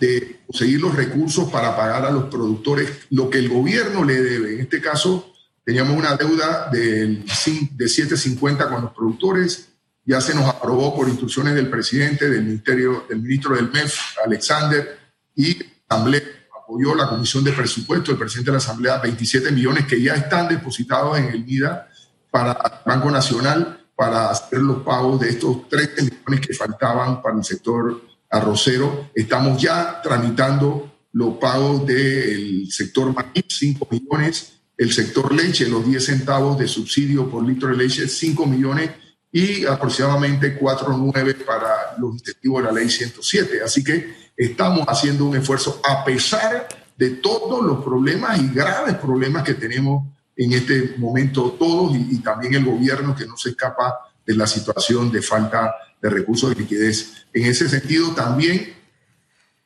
de 0.00 0.40
conseguir 0.46 0.80
los 0.80 0.94
recursos 0.94 1.50
para 1.50 1.76
pagar 1.76 2.04
a 2.04 2.10
los 2.10 2.24
productores 2.24 2.90
lo 3.10 3.30
que 3.30 3.38
el 3.38 3.48
gobierno 3.48 4.04
le 4.04 4.20
debe. 4.20 4.54
En 4.54 4.60
este 4.60 4.80
caso, 4.80 5.32
teníamos 5.64 5.96
una 5.96 6.16
deuda 6.16 6.68
de 6.70 7.22
750 7.26 8.68
con 8.68 8.82
los 8.82 8.92
productores, 8.92 9.68
ya 10.04 10.20
se 10.20 10.34
nos 10.34 10.48
aprobó 10.48 10.96
por 10.96 11.08
instrucciones 11.08 11.54
del 11.54 11.70
presidente, 11.70 12.28
del 12.28 12.42
ministerio, 12.42 13.06
del 13.08 13.20
ministro 13.20 13.54
del 13.54 13.70
MEF, 13.70 13.96
Alexander, 14.24 14.98
y 15.36 15.58
la 15.58 15.66
Asamblea 15.88 16.22
apoyó 16.60 16.94
la 16.94 17.08
Comisión 17.08 17.44
de 17.44 17.52
Presupuesto, 17.52 18.10
el 18.10 18.18
presidente 18.18 18.50
de 18.50 18.56
la 18.56 18.58
Asamblea, 18.58 18.98
27 18.98 19.52
millones 19.52 19.86
que 19.86 20.00
ya 20.00 20.14
están 20.14 20.48
depositados 20.48 21.18
en 21.18 21.26
el 21.26 21.44
MIDA 21.44 21.88
para 22.30 22.52
el 22.52 22.70
Banco 22.84 23.10
Nacional 23.10 23.79
para 24.00 24.30
hacer 24.30 24.60
los 24.60 24.82
pagos 24.82 25.20
de 25.20 25.28
estos 25.28 25.68
30 25.68 26.04
millones 26.04 26.46
que 26.46 26.54
faltaban 26.54 27.20
para 27.20 27.36
el 27.36 27.44
sector 27.44 28.00
arrocero. 28.30 29.10
Estamos 29.14 29.60
ya 29.60 30.00
tramitando 30.00 30.90
los 31.12 31.34
pagos 31.36 31.84
del 31.84 32.66
sector 32.72 33.12
maíz, 33.14 33.44
5 33.46 33.88
millones, 33.90 34.52
el 34.78 34.90
sector 34.90 35.34
leche, 35.34 35.68
los 35.68 35.84
10 35.84 36.02
centavos 36.02 36.58
de 36.58 36.66
subsidio 36.66 37.30
por 37.30 37.46
litro 37.46 37.68
de 37.68 37.76
leche, 37.76 38.08
5 38.08 38.46
millones 38.46 38.90
y 39.30 39.66
aproximadamente 39.66 40.58
4,9 40.58 41.44
para 41.44 41.98
los 41.98 42.14
incentivos 42.14 42.62
de 42.62 42.68
la 42.68 42.72
ley 42.72 42.88
107. 42.88 43.60
Así 43.62 43.84
que 43.84 44.14
estamos 44.34 44.86
haciendo 44.88 45.26
un 45.26 45.36
esfuerzo 45.36 45.78
a 45.84 46.02
pesar 46.06 46.68
de 46.96 47.10
todos 47.10 47.62
los 47.62 47.84
problemas 47.84 48.40
y 48.40 48.48
graves 48.48 48.94
problemas 48.94 49.42
que 49.42 49.52
tenemos 49.52 50.04
en 50.40 50.54
este 50.54 50.94
momento 50.96 51.52
todos 51.58 51.94
y, 51.94 52.18
también 52.20 52.54
el 52.54 52.64
gobierno 52.64 53.14
que 53.14 53.26
no 53.26 53.36
se 53.36 53.50
escapa 53.50 54.10
de 54.26 54.34
la 54.34 54.46
situación 54.46 55.12
de 55.12 55.20
falta 55.20 55.74
de 56.00 56.08
recursos 56.08 56.48
de 56.48 56.62
liquidez. 56.62 57.26
En 57.34 57.44
ese 57.44 57.68
sentido 57.68 58.14
también 58.14 58.74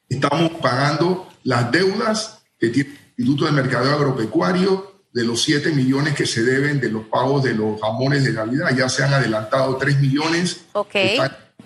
estamos 0.09 0.51
pagando 0.61 1.29
las 1.45 1.71
deudas 1.71 2.43
que 2.59 2.71
tiene 2.71 2.91
el 2.91 2.99
Instituto 3.17 3.45
de 3.47 3.53
Mercadeo 3.53 3.95
Agropecuario, 3.95 5.03
de 5.13 5.23
los 5.23 5.43
7 5.45 5.71
millones 5.71 6.15
que 6.15 6.27
se 6.27 6.43
deben 6.43 6.81
de 6.81 6.91
los 6.91 7.05
pagos 7.07 7.45
de 7.45 7.55
los 7.55 7.81
jamones 7.81 8.25
de 8.25 8.33
Navidad. 8.33 8.77
Ya 8.77 8.89
se 8.89 9.05
han 9.05 9.15
adelantado 9.15 9.77
3 9.77 10.01
millones. 10.01 10.65
Ok. 10.73 10.97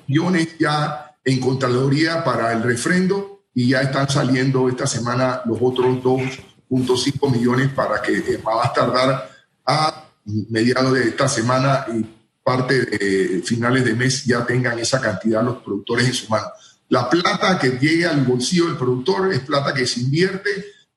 millones 0.07 0.49
ya 0.59 1.17
en 1.25 1.41
Contraloría 1.41 2.23
para 2.25 2.53
el 2.53 2.63
refrendo 2.63 3.45
y 3.55 3.71
ya 3.71 3.81
están 3.81 4.11
saliendo 4.11 4.69
esta 4.69 4.87
semana 4.87 5.41
los 5.47 5.57
otros 5.63 6.03
2.5 6.71 7.33
millones 7.33 7.71
para 7.71 8.01
que 8.03 8.19
eh, 8.19 8.43
va 8.47 8.65
a 8.65 8.73
tardar 8.73 9.31
a 9.67 10.05
mediados 10.25 10.95
de 10.95 11.09
esta 11.09 11.29
semana 11.29 11.87
y 11.95 12.05
parte 12.43 12.85
de 12.85 13.43
finales 13.45 13.85
de 13.85 13.95
mes 13.95 14.25
ya 14.25 14.45
tengan 14.47 14.79
esa 14.79 15.01
cantidad 15.01 15.43
los 15.43 15.59
productores 15.59 16.07
en 16.07 16.15
su 16.15 16.29
mano. 16.29 16.47
La 16.89 17.09
plata 17.09 17.59
que 17.59 17.73
llegue 17.73 18.07
al 18.07 18.23
bolsillo 18.25 18.67
del 18.67 18.77
productor 18.77 19.33
es 19.33 19.41
plata 19.41 19.75
que 19.75 19.87
se 19.87 20.01
invierte 20.01 20.51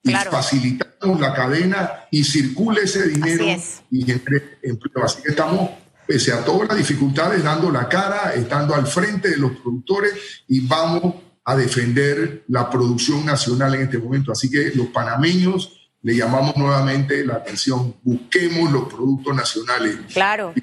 y 0.03 0.13
facilitamos 0.13 1.19
la 1.19 1.34
cadena 1.34 2.05
y 2.10 2.23
circule 2.23 2.81
ese 2.84 3.07
dinero 3.07 3.45
y 3.89 4.10
entre 4.10 4.60
empleo. 4.63 5.03
Así 5.03 5.21
que 5.21 5.31
estamos, 5.31 5.69
pese 6.07 6.31
a 6.31 6.43
todas 6.45 6.69
las 6.69 6.77
dificultades, 6.77 7.43
dando 7.43 7.69
la 7.69 7.89
cara, 7.89 8.34
estando 8.34 8.73
al 8.73 8.88
frente 8.88 9.29
de 9.29 9.38
los 9.38 9.51
productores 9.57 10.13
y 10.47 10.62
vamos 10.62 11.15
a 11.43 11.56
defender 11.56 12.43
la 12.47 12.69
producción 12.69 13.25
nacional 13.25 13.75
en 13.75 13.82
este 13.82 13.97
momento. 13.97 14.32
Así 14.32 14.49
que 14.49 14.71
los 14.75 14.88
panameños 14.88 15.89
le 16.04 16.15
llamamos 16.15 16.56
nuevamente 16.58 17.25
la 17.25 17.36
atención, 17.36 17.95
busquemos 18.04 18.71
los 18.71 18.91
productos 18.91 19.36
nacionales. 19.36 19.97
Claro. 20.13 20.54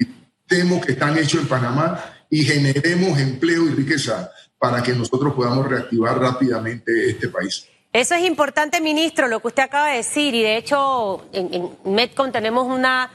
Temo 0.47 0.81
que 0.81 0.93
están 0.93 1.17
hechos 1.17 1.41
en 1.41 1.47
Panamá 1.47 2.03
y 2.29 2.43
generemos 2.43 3.19
empleo 3.19 3.67
y 3.67 3.71
riqueza 3.71 4.31
para 4.57 4.83
que 4.83 4.93
nosotros 4.93 5.33
podamos 5.33 5.67
reactivar 5.69 6.19
rápidamente 6.19 7.09
este 7.09 7.29
país. 7.29 7.65
Eso 7.91 8.13
es 8.13 8.23
importante, 8.23 8.81
ministro, 8.81 9.27
lo 9.27 9.39
que 9.39 9.47
usted 9.47 9.63
acaba 9.63 9.87
de 9.89 9.97
decir. 9.97 10.35
Y 10.35 10.43
de 10.43 10.57
hecho, 10.57 11.25
en, 11.33 11.71
Metcon 11.85 12.31
tenemos 12.31 12.67
una 12.67 13.09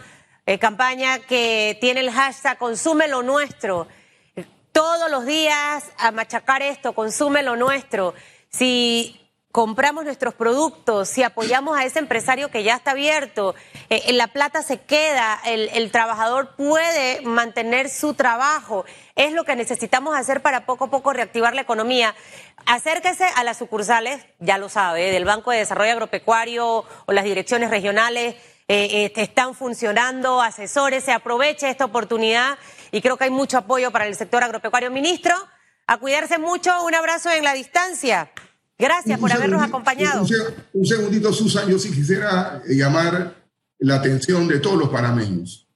eh, 0.46 0.58
campaña 0.58 1.20
que 1.20 1.78
tiene 1.80 2.00
el 2.00 2.10
hashtag 2.10 2.58
Consume 2.58 3.06
lo 3.06 3.22
nuestro. 3.22 3.86
Todos 4.74 5.08
los 5.08 5.24
días 5.24 5.84
a 5.98 6.10
machacar 6.10 6.60
esto, 6.60 6.94
consume 6.94 7.44
lo 7.44 7.54
nuestro. 7.54 8.12
Si 8.48 9.30
compramos 9.52 10.04
nuestros 10.04 10.34
productos, 10.34 11.08
si 11.08 11.22
apoyamos 11.22 11.78
a 11.78 11.84
ese 11.84 12.00
empresario 12.00 12.50
que 12.50 12.64
ya 12.64 12.74
está 12.74 12.90
abierto, 12.90 13.54
eh, 13.88 14.12
la 14.14 14.26
plata 14.26 14.62
se 14.62 14.80
queda, 14.80 15.38
el, 15.44 15.92
trabajador 15.92 16.56
puede 16.56 17.20
mantener 17.20 17.88
su 17.88 18.14
trabajo. 18.14 18.84
Es 19.14 19.32
lo 19.32 19.44
que 19.44 19.54
necesitamos 19.54 20.16
hacer 20.16 20.42
para 20.42 20.66
poco 20.66 20.86
a 20.86 20.90
poco 20.90 21.12
reactivar 21.12 21.54
la 21.54 21.62
economía. 21.62 22.12
Acérquese 22.66 23.26
a 23.36 23.44
las 23.44 23.58
sucursales, 23.58 24.26
ya 24.40 24.58
lo 24.58 24.68
sabe, 24.68 25.12
del 25.12 25.24
Banco 25.24 25.52
de 25.52 25.58
Desarrollo 25.58 25.92
Agropecuario 25.92 26.84
o 27.06 27.12
las 27.12 27.22
direcciones 27.22 27.70
regionales. 27.70 28.34
Eh, 28.66 29.04
este, 29.04 29.22
están 29.22 29.54
funcionando, 29.54 30.40
asesores, 30.40 31.04
se 31.04 31.12
aproveche 31.12 31.68
esta 31.68 31.84
oportunidad 31.84 32.58
y 32.92 33.02
creo 33.02 33.18
que 33.18 33.24
hay 33.24 33.30
mucho 33.30 33.58
apoyo 33.58 33.90
para 33.90 34.06
el 34.06 34.14
sector 34.14 34.42
agropecuario. 34.42 34.90
Ministro, 34.90 35.34
a 35.86 35.98
cuidarse 35.98 36.38
mucho, 36.38 36.70
un 36.84 36.94
abrazo 36.94 37.30
en 37.30 37.44
la 37.44 37.52
distancia. 37.52 38.30
Gracias 38.78 39.20
por 39.20 39.30
habernos 39.30 39.62
acompañado. 39.62 40.24
Un, 40.72 40.86
segundito, 40.86 41.32
Susan, 41.32 41.68
yo 41.68 41.78
sí 41.78 41.90
quisiera 41.90 42.62
eh, 42.66 42.74
llamar 42.74 43.34
la 43.78 43.96
atención 43.96 44.48
de 44.48 44.58
todos 44.60 44.78
los 44.78 44.88
panameños. 44.88 45.68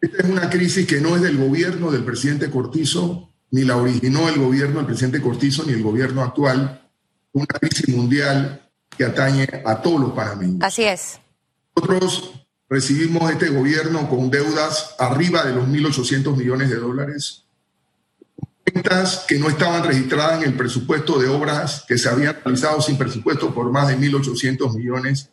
Esta 0.00 0.18
es 0.18 0.24
una 0.24 0.50
crisis 0.50 0.86
que 0.86 1.00
no 1.00 1.16
es 1.16 1.22
del 1.22 1.38
gobierno 1.38 1.90
del 1.90 2.04
presidente 2.04 2.50
Cortizo, 2.50 3.32
ni 3.50 3.62
la 3.62 3.78
originó 3.78 4.28
el 4.28 4.38
gobierno 4.38 4.76
del 4.76 4.86
presidente 4.86 5.22
Cortizo, 5.22 5.64
ni 5.64 5.72
el 5.72 5.82
gobierno 5.82 6.22
actual. 6.22 6.90
Una 7.32 7.46
crisis 7.46 7.88
mundial 7.88 8.70
que 8.96 9.04
atañe 9.04 9.48
a 9.64 9.80
todos 9.80 9.98
los 9.98 10.12
panameños. 10.12 10.58
Así 10.60 10.84
es. 10.84 11.20
Nosotros 11.76 12.46
recibimos 12.68 13.30
este 13.30 13.48
gobierno 13.48 14.08
con 14.08 14.30
deudas 14.30 14.94
arriba 14.98 15.44
de 15.44 15.54
los 15.54 15.66
1.800 15.66 16.36
millones 16.36 16.70
de 16.70 16.76
dólares, 16.76 17.44
cuentas 18.64 19.24
que 19.28 19.38
no 19.38 19.48
estaban 19.48 19.84
registradas 19.84 20.42
en 20.42 20.50
el 20.50 20.56
presupuesto 20.56 21.18
de 21.18 21.28
obras 21.28 21.84
que 21.86 21.98
se 21.98 22.08
habían 22.08 22.36
realizado 22.44 22.80
sin 22.80 22.96
presupuesto 22.96 23.52
por 23.52 23.70
más 23.70 23.88
de 23.88 23.98
1.800 23.98 24.74
millones 24.76 25.30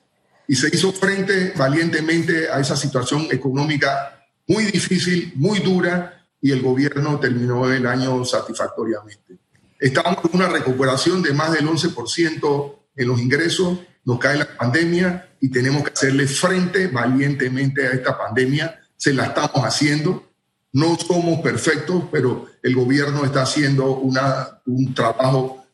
y 0.47 0.55
se 0.55 0.67
hizo 0.75 0.91
frente 0.91 1.53
valientemente 1.55 2.49
a 2.49 2.59
esa 2.59 2.75
situación 2.75 3.27
económica 3.31 4.27
muy 4.47 4.65
difícil, 4.65 5.31
muy 5.35 5.59
dura 5.59 6.27
y 6.41 6.51
el 6.51 6.61
gobierno 6.61 7.19
terminó 7.19 7.71
el 7.71 7.85
año 7.85 8.25
satisfactoriamente. 8.25 9.37
Estamos 9.79 10.21
con 10.21 10.31
una 10.33 10.49
recuperación 10.49 11.21
de 11.21 11.33
más 11.33 11.53
del 11.53 11.67
11% 11.67 12.75
en 12.95 13.07
los 13.07 13.21
ingresos, 13.21 13.79
nos 14.03 14.19
cae 14.19 14.37
la 14.37 14.57
pandemia 14.57 15.30
y 15.41 15.49
tenemos 15.49 15.83
que 15.83 15.91
hacerle 15.91 16.27
frente 16.27 16.87
valientemente 16.87 17.85
a 17.85 17.91
esta 17.91 18.17
pandemia. 18.17 18.79
Se 18.95 19.11
la 19.11 19.25
estamos 19.25 19.65
haciendo, 19.65 20.31
no 20.73 20.95
somos 20.97 21.41
perfectos, 21.41 22.03
pero 22.11 22.47
el 22.61 22.75
gobierno 22.75 23.25
está 23.25 23.41
haciendo 23.41 23.95
una, 23.97 24.61
un 24.67 24.93
trabajo 24.93 25.65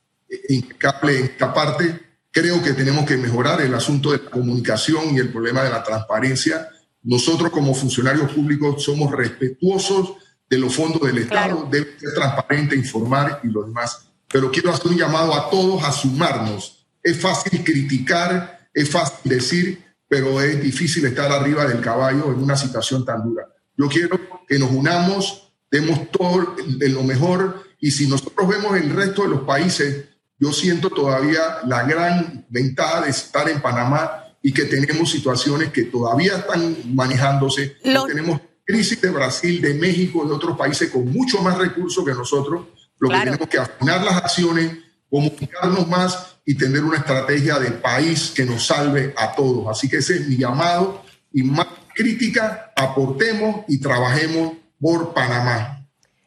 impecable 0.49 1.19
en 1.19 1.25
esta 1.25 1.53
parte. 1.53 1.99
Creo 2.31 2.63
que 2.63 2.73
tenemos 2.73 3.05
que 3.05 3.17
mejorar 3.17 3.61
el 3.61 3.73
asunto 3.73 4.11
de 4.11 4.23
la 4.23 4.29
comunicación 4.29 5.13
y 5.13 5.19
el 5.19 5.29
problema 5.29 5.63
de 5.63 5.69
la 5.69 5.83
transparencia. 5.83 6.69
Nosotros 7.03 7.51
como 7.51 7.73
funcionarios 7.73 8.31
públicos 8.31 8.83
somos 8.83 9.11
respetuosos 9.11 10.13
de 10.49 10.57
los 10.57 10.73
fondos 10.73 11.01
del 11.01 11.17
Estado, 11.17 11.67
debe 11.69 11.99
ser 11.99 12.13
transparente, 12.13 12.75
informar 12.75 13.41
y 13.43 13.47
lo 13.47 13.63
demás. 13.63 14.07
Pero 14.29 14.49
quiero 14.49 14.71
hacer 14.71 14.87
un 14.87 14.97
llamado 14.97 15.33
a 15.33 15.49
todos 15.49 15.83
a 15.83 15.91
sumarnos. 15.91 16.85
Es 17.03 17.19
fácil 17.19 17.63
criticar, 17.65 18.56
es 18.77 18.91
fácil 18.91 19.31
decir, 19.31 19.83
pero 20.07 20.39
es 20.39 20.61
difícil 20.61 21.03
estar 21.05 21.31
arriba 21.31 21.65
del 21.65 21.81
caballo 21.81 22.31
en 22.31 22.43
una 22.43 22.55
situación 22.55 23.03
tan 23.03 23.23
dura. 23.23 23.47
Yo 23.75 23.87
quiero 23.89 24.19
que 24.47 24.59
nos 24.59 24.69
unamos, 24.69 25.51
demos 25.71 26.11
todo 26.11 26.55
de 26.77 26.89
lo 26.89 27.01
mejor 27.01 27.63
y 27.79 27.89
si 27.89 28.07
nosotros 28.07 28.47
vemos 28.47 28.77
el 28.77 28.91
resto 28.91 29.23
de 29.23 29.29
los 29.29 29.41
países, 29.41 30.05
yo 30.37 30.53
siento 30.53 30.91
todavía 30.91 31.41
la 31.65 31.83
gran 31.85 32.45
ventaja 32.49 33.01
de 33.01 33.09
estar 33.09 33.49
en 33.49 33.61
Panamá 33.63 34.25
y 34.43 34.53
que 34.53 34.65
tenemos 34.65 35.09
situaciones 35.09 35.71
que 35.71 35.85
todavía 35.85 36.37
están 36.37 36.77
manejándose. 36.93 37.77
Tenemos 37.81 38.41
crisis 38.63 39.01
de 39.01 39.09
Brasil, 39.09 39.59
de 39.59 39.73
México, 39.73 40.23
de 40.23 40.33
otros 40.33 40.55
países 40.55 40.91
con 40.91 41.11
mucho 41.11 41.41
más 41.41 41.57
recursos 41.57 42.05
que 42.05 42.11
nosotros. 42.11 42.67
Lo 42.99 43.09
que 43.09 43.17
tenemos 43.17 43.47
que 43.47 43.57
afinar 43.57 44.03
las 44.03 44.17
acciones, 44.17 44.71
comunicarnos 45.09 45.87
más 45.87 46.37
y 46.45 46.55
tener 46.55 46.83
una 46.83 46.97
estrategia 46.97 47.59
de 47.59 47.71
país 47.71 48.31
que 48.35 48.45
nos 48.45 48.65
salve 48.65 49.13
a 49.17 49.33
todos. 49.33 49.67
Así 49.69 49.89
que 49.89 49.97
ese 49.97 50.15
es 50.15 50.27
mi 50.27 50.37
llamado 50.37 51.03
y 51.33 51.43
más 51.43 51.67
crítica, 51.93 52.71
aportemos 52.75 53.65
y 53.67 53.79
trabajemos 53.79 54.53
por 54.79 55.13
Panamá. 55.13 55.85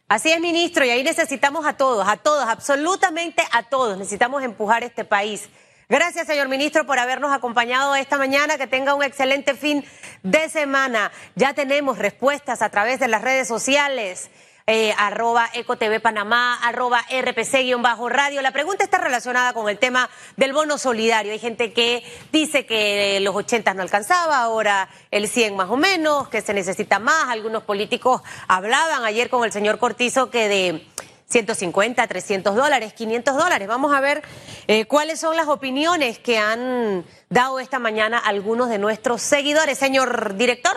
Así 0.09 0.31
es, 0.31 0.41
ministro, 0.41 0.85
y 0.85 0.91
ahí 0.91 1.05
necesitamos 1.05 1.65
a 1.67 1.75
todos, 1.75 2.07
a 2.09 2.17
todos, 2.17 2.45
absolutamente 2.49 3.45
a 3.53 3.63
todos. 3.63 3.97
Necesitamos 3.97 4.43
empujar 4.43 4.83
este 4.83 5.05
país. 5.05 5.49
Gracias, 5.89 6.27
señor 6.27 6.49
ministro, 6.49 6.85
por 6.85 6.99
habernos 6.99 7.33
acompañado 7.33 7.95
esta 7.95 8.19
mañana. 8.19 8.59
Que 8.59 8.67
tenga 8.67 8.95
un 8.95 9.05
excelente 9.05 9.55
fin 9.55 9.85
de 10.23 10.49
semana. 10.49 11.13
Ya 11.37 11.55
tenemos 11.55 11.99
respuestas 11.99 12.61
a 12.63 12.71
través 12.71 12.99
de 13.01 13.09
las 13.09 13.23
redes 13.23 13.47
sociales 13.47 14.31
eh, 14.67 14.93
arroba 14.97 15.49
EcoTV 15.55 16.01
Panamá, 16.01 16.59
arroba 16.63 17.05
RPC-radio. 17.11 18.43
La 18.43 18.53
pregunta 18.53 18.85
está 18.85 18.99
relacionada 18.99 19.53
con 19.53 19.69
el 19.69 19.79
tema 19.79 20.09
del 20.37 20.53
bono 20.53 20.79
solidario. 20.79 21.33
Hay 21.33 21.39
gente 21.39 21.73
que 21.73 22.05
dice 22.33 22.67
que 22.67 23.19
los 23.21 23.35
80 23.35 23.75
no 23.75 23.83
alcanzaba, 23.83 24.39
ahora 24.39 24.89
el 25.11 25.29
100 25.29 25.57
más 25.57 25.71
o 25.71 25.77
menos, 25.77 26.29
que 26.29 26.41
se 26.41 26.55
necesita 26.55 26.99
más. 26.99 27.29
Algunos 27.29 27.63
políticos 27.65 28.23
hablaban 28.49 29.05
ayer 29.05 29.31
con 29.31 29.45
el 29.45 29.53
señor 29.53 29.79
Cortizo 29.79 30.31
que 30.31 30.49
de 30.49 30.87
150, 31.31 32.07
300 32.07 32.55
dólares, 32.55 32.93
500 32.93 33.37
dólares. 33.37 33.69
Vamos 33.69 33.93
a 33.95 34.01
ver 34.01 34.23
eh, 34.67 34.87
cuáles 34.87 35.21
son 35.21 35.37
las 35.37 35.49
opiniones 35.49 36.19
que 36.19 36.39
han 36.39 37.05
dado 37.29 37.61
esta 37.61 37.79
mañana 37.79 38.19
algunos 38.19 38.69
de 38.69 38.79
nuestros 38.79 39.23
seguidores. 39.23 39.79
Señor 39.79 40.37
director. 40.37 40.77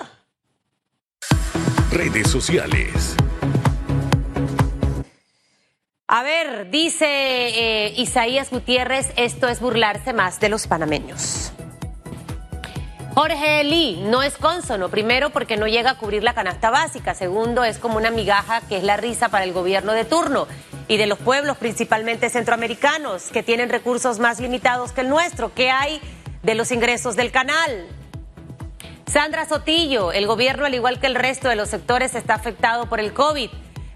Redes 1.92 2.30
sociales. 2.30 3.16
A 6.16 6.22
ver, 6.22 6.70
dice 6.70 7.08
eh, 7.08 7.94
Isaías 7.98 8.52
Gutiérrez, 8.52 9.12
esto 9.16 9.48
es 9.48 9.60
burlarse 9.60 10.14
más 10.14 10.40
de 10.40 10.48
los 10.48 10.68
panameños. 10.68 11.52
Jorge 13.16 13.64
Lee 13.64 14.00
no 14.00 14.22
es 14.22 14.38
cónsono, 14.38 14.90
primero 14.90 15.32
porque 15.32 15.58
no 15.58 15.66
llega 15.66 15.90
a 15.90 15.98
cubrir 15.98 16.22
la 16.22 16.36
canasta 16.36 16.70
básica, 16.70 17.16
segundo 17.16 17.64
es 17.64 17.80
como 17.80 17.98
una 17.98 18.12
migaja 18.12 18.62
que 18.70 18.78
es 18.78 18.84
la 18.84 18.96
risa 18.96 19.30
para 19.30 19.44
el 19.44 19.54
gobierno 19.54 19.94
de 19.94 20.06
turno 20.06 20.46
y 20.88 20.98
de 20.98 21.08
los 21.08 21.18
pueblos 21.18 21.58
principalmente 21.58 22.30
centroamericanos 22.30 23.32
que 23.32 23.42
tienen 23.42 23.70
recursos 23.70 24.20
más 24.20 24.40
limitados 24.40 24.92
que 24.92 25.02
el 25.02 25.10
nuestro. 25.10 25.52
¿Qué 25.56 25.72
hay 25.72 26.00
de 26.44 26.54
los 26.54 26.72
ingresos 26.72 27.16
del 27.16 27.32
canal? 27.32 27.88
Sandra 29.08 29.48
Sotillo, 29.48 30.12
el 30.12 30.28
gobierno 30.28 30.68
al 30.68 30.76
igual 30.76 31.00
que 31.00 31.08
el 31.08 31.16
resto 31.16 31.50
de 31.50 31.56
los 31.56 31.70
sectores 31.70 32.14
está 32.14 32.36
afectado 32.36 32.88
por 32.88 33.00
el 33.00 33.14
COVID. 33.14 33.50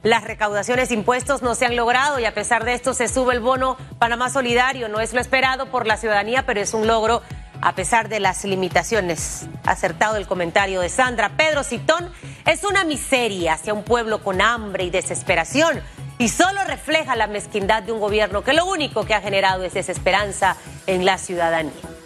Las 0.03 0.23
recaudaciones 0.23 0.91
impuestos 0.91 1.41
no 1.41 1.55
se 1.55 1.65
han 1.65 1.75
logrado 1.75 2.19
y 2.19 2.25
a 2.25 2.33
pesar 2.33 2.65
de 2.65 2.73
esto 2.73 2.93
se 2.93 3.07
sube 3.07 3.33
el 3.33 3.39
bono 3.39 3.77
Panamá 3.99 4.29
Solidario. 4.29 4.89
No 4.89 4.99
es 4.99 5.13
lo 5.13 5.19
esperado 5.19 5.67
por 5.67 5.87
la 5.87 5.97
ciudadanía, 5.97 6.45
pero 6.45 6.61
es 6.61 6.73
un 6.73 6.87
logro 6.87 7.21
a 7.61 7.73
pesar 7.73 8.07
de 8.07 8.19
las 8.19 8.43
limitaciones. 8.45 9.47
Acertado 9.65 10.17
el 10.17 10.27
comentario 10.27 10.81
de 10.81 10.89
Sandra. 10.89 11.31
Pedro 11.35 11.63
Citón 11.63 12.11
es 12.45 12.63
una 12.63 12.83
miseria 12.83 13.53
hacia 13.53 13.73
un 13.73 13.83
pueblo 13.83 14.23
con 14.23 14.41
hambre 14.41 14.83
y 14.83 14.89
desesperación 14.89 15.81
y 16.19 16.29
solo 16.29 16.63
refleja 16.63 17.15
la 17.15 17.27
mezquindad 17.27 17.83
de 17.83 17.91
un 17.91 17.99
gobierno 17.99 18.43
que 18.43 18.53
lo 18.53 18.65
único 18.65 19.05
que 19.05 19.13
ha 19.13 19.21
generado 19.21 19.63
es 19.63 19.73
desesperanza 19.73 20.57
en 20.85 21.05
la 21.05 21.17
ciudadanía. 21.17 21.96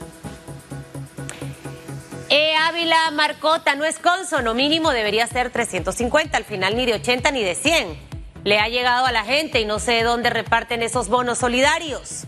E. 2.34 2.56
Ávila 2.56 3.12
Marcota 3.12 3.76
no 3.76 3.84
es 3.84 4.00
consono, 4.00 4.54
mínimo 4.54 4.92
debería 4.92 5.28
ser 5.28 5.50
350, 5.50 6.38
al 6.38 6.46
final 6.46 6.78
ni 6.78 6.86
de 6.86 6.94
80 6.94 7.30
ni 7.32 7.44
de 7.44 7.56
100. 7.56 8.00
Le 8.46 8.58
ha 8.58 8.70
llegado 8.70 9.06
a 9.06 9.12
la 9.12 9.26
gente 9.26 9.60
y 9.60 9.66
no 9.66 9.80
sé 9.80 9.92
de 9.92 10.04
dónde 10.04 10.30
reparten 10.30 10.82
esos 10.82 11.10
bonos 11.10 11.40
solidarios. 11.40 12.28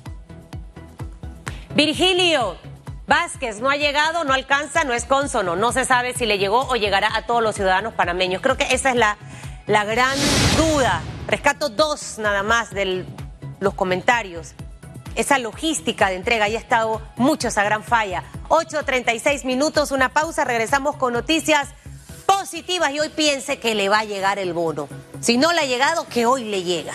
Virgilio 1.73 2.57
Vázquez 3.07 3.61
no 3.61 3.69
ha 3.69 3.77
llegado, 3.77 4.25
no 4.25 4.33
alcanza, 4.33 4.83
no 4.83 4.91
es 4.91 5.05
consono. 5.05 5.55
No 5.55 5.71
se 5.71 5.85
sabe 5.85 6.13
si 6.13 6.25
le 6.25 6.37
llegó 6.37 6.67
o 6.67 6.75
llegará 6.75 7.15
a 7.15 7.25
todos 7.25 7.41
los 7.41 7.55
ciudadanos 7.55 7.93
panameños. 7.93 8.41
Creo 8.41 8.57
que 8.57 8.73
esa 8.73 8.89
es 8.89 8.97
la, 8.97 9.15
la 9.67 9.85
gran 9.85 10.17
duda. 10.57 11.01
Rescato 11.27 11.69
dos 11.69 12.17
nada 12.19 12.43
más 12.43 12.71
de 12.71 13.05
los 13.61 13.73
comentarios 13.73 14.53
esa 15.15 15.39
logística 15.39 16.09
de 16.09 16.15
entrega. 16.15 16.45
ha 16.45 16.47
estado 16.47 17.01
mucho 17.15 17.47
esa 17.47 17.63
gran 17.63 17.83
falla. 17.83 18.23
8.36 18.49 19.45
minutos, 19.45 19.91
una 19.91 20.09
pausa, 20.09 20.43
regresamos 20.43 20.95
con 20.95 21.13
noticias 21.13 21.69
positivas 22.25 22.91
y 22.91 22.99
hoy 22.99 23.09
piense 23.09 23.59
que 23.59 23.75
le 23.75 23.89
va 23.89 23.99
a 23.99 24.05
llegar 24.05 24.39
el 24.39 24.53
bono. 24.53 24.87
Si 25.19 25.37
no 25.37 25.53
le 25.53 25.61
ha 25.61 25.65
llegado, 25.65 26.07
que 26.07 26.25
hoy 26.25 26.43
le 26.43 26.63
llega. 26.63 26.93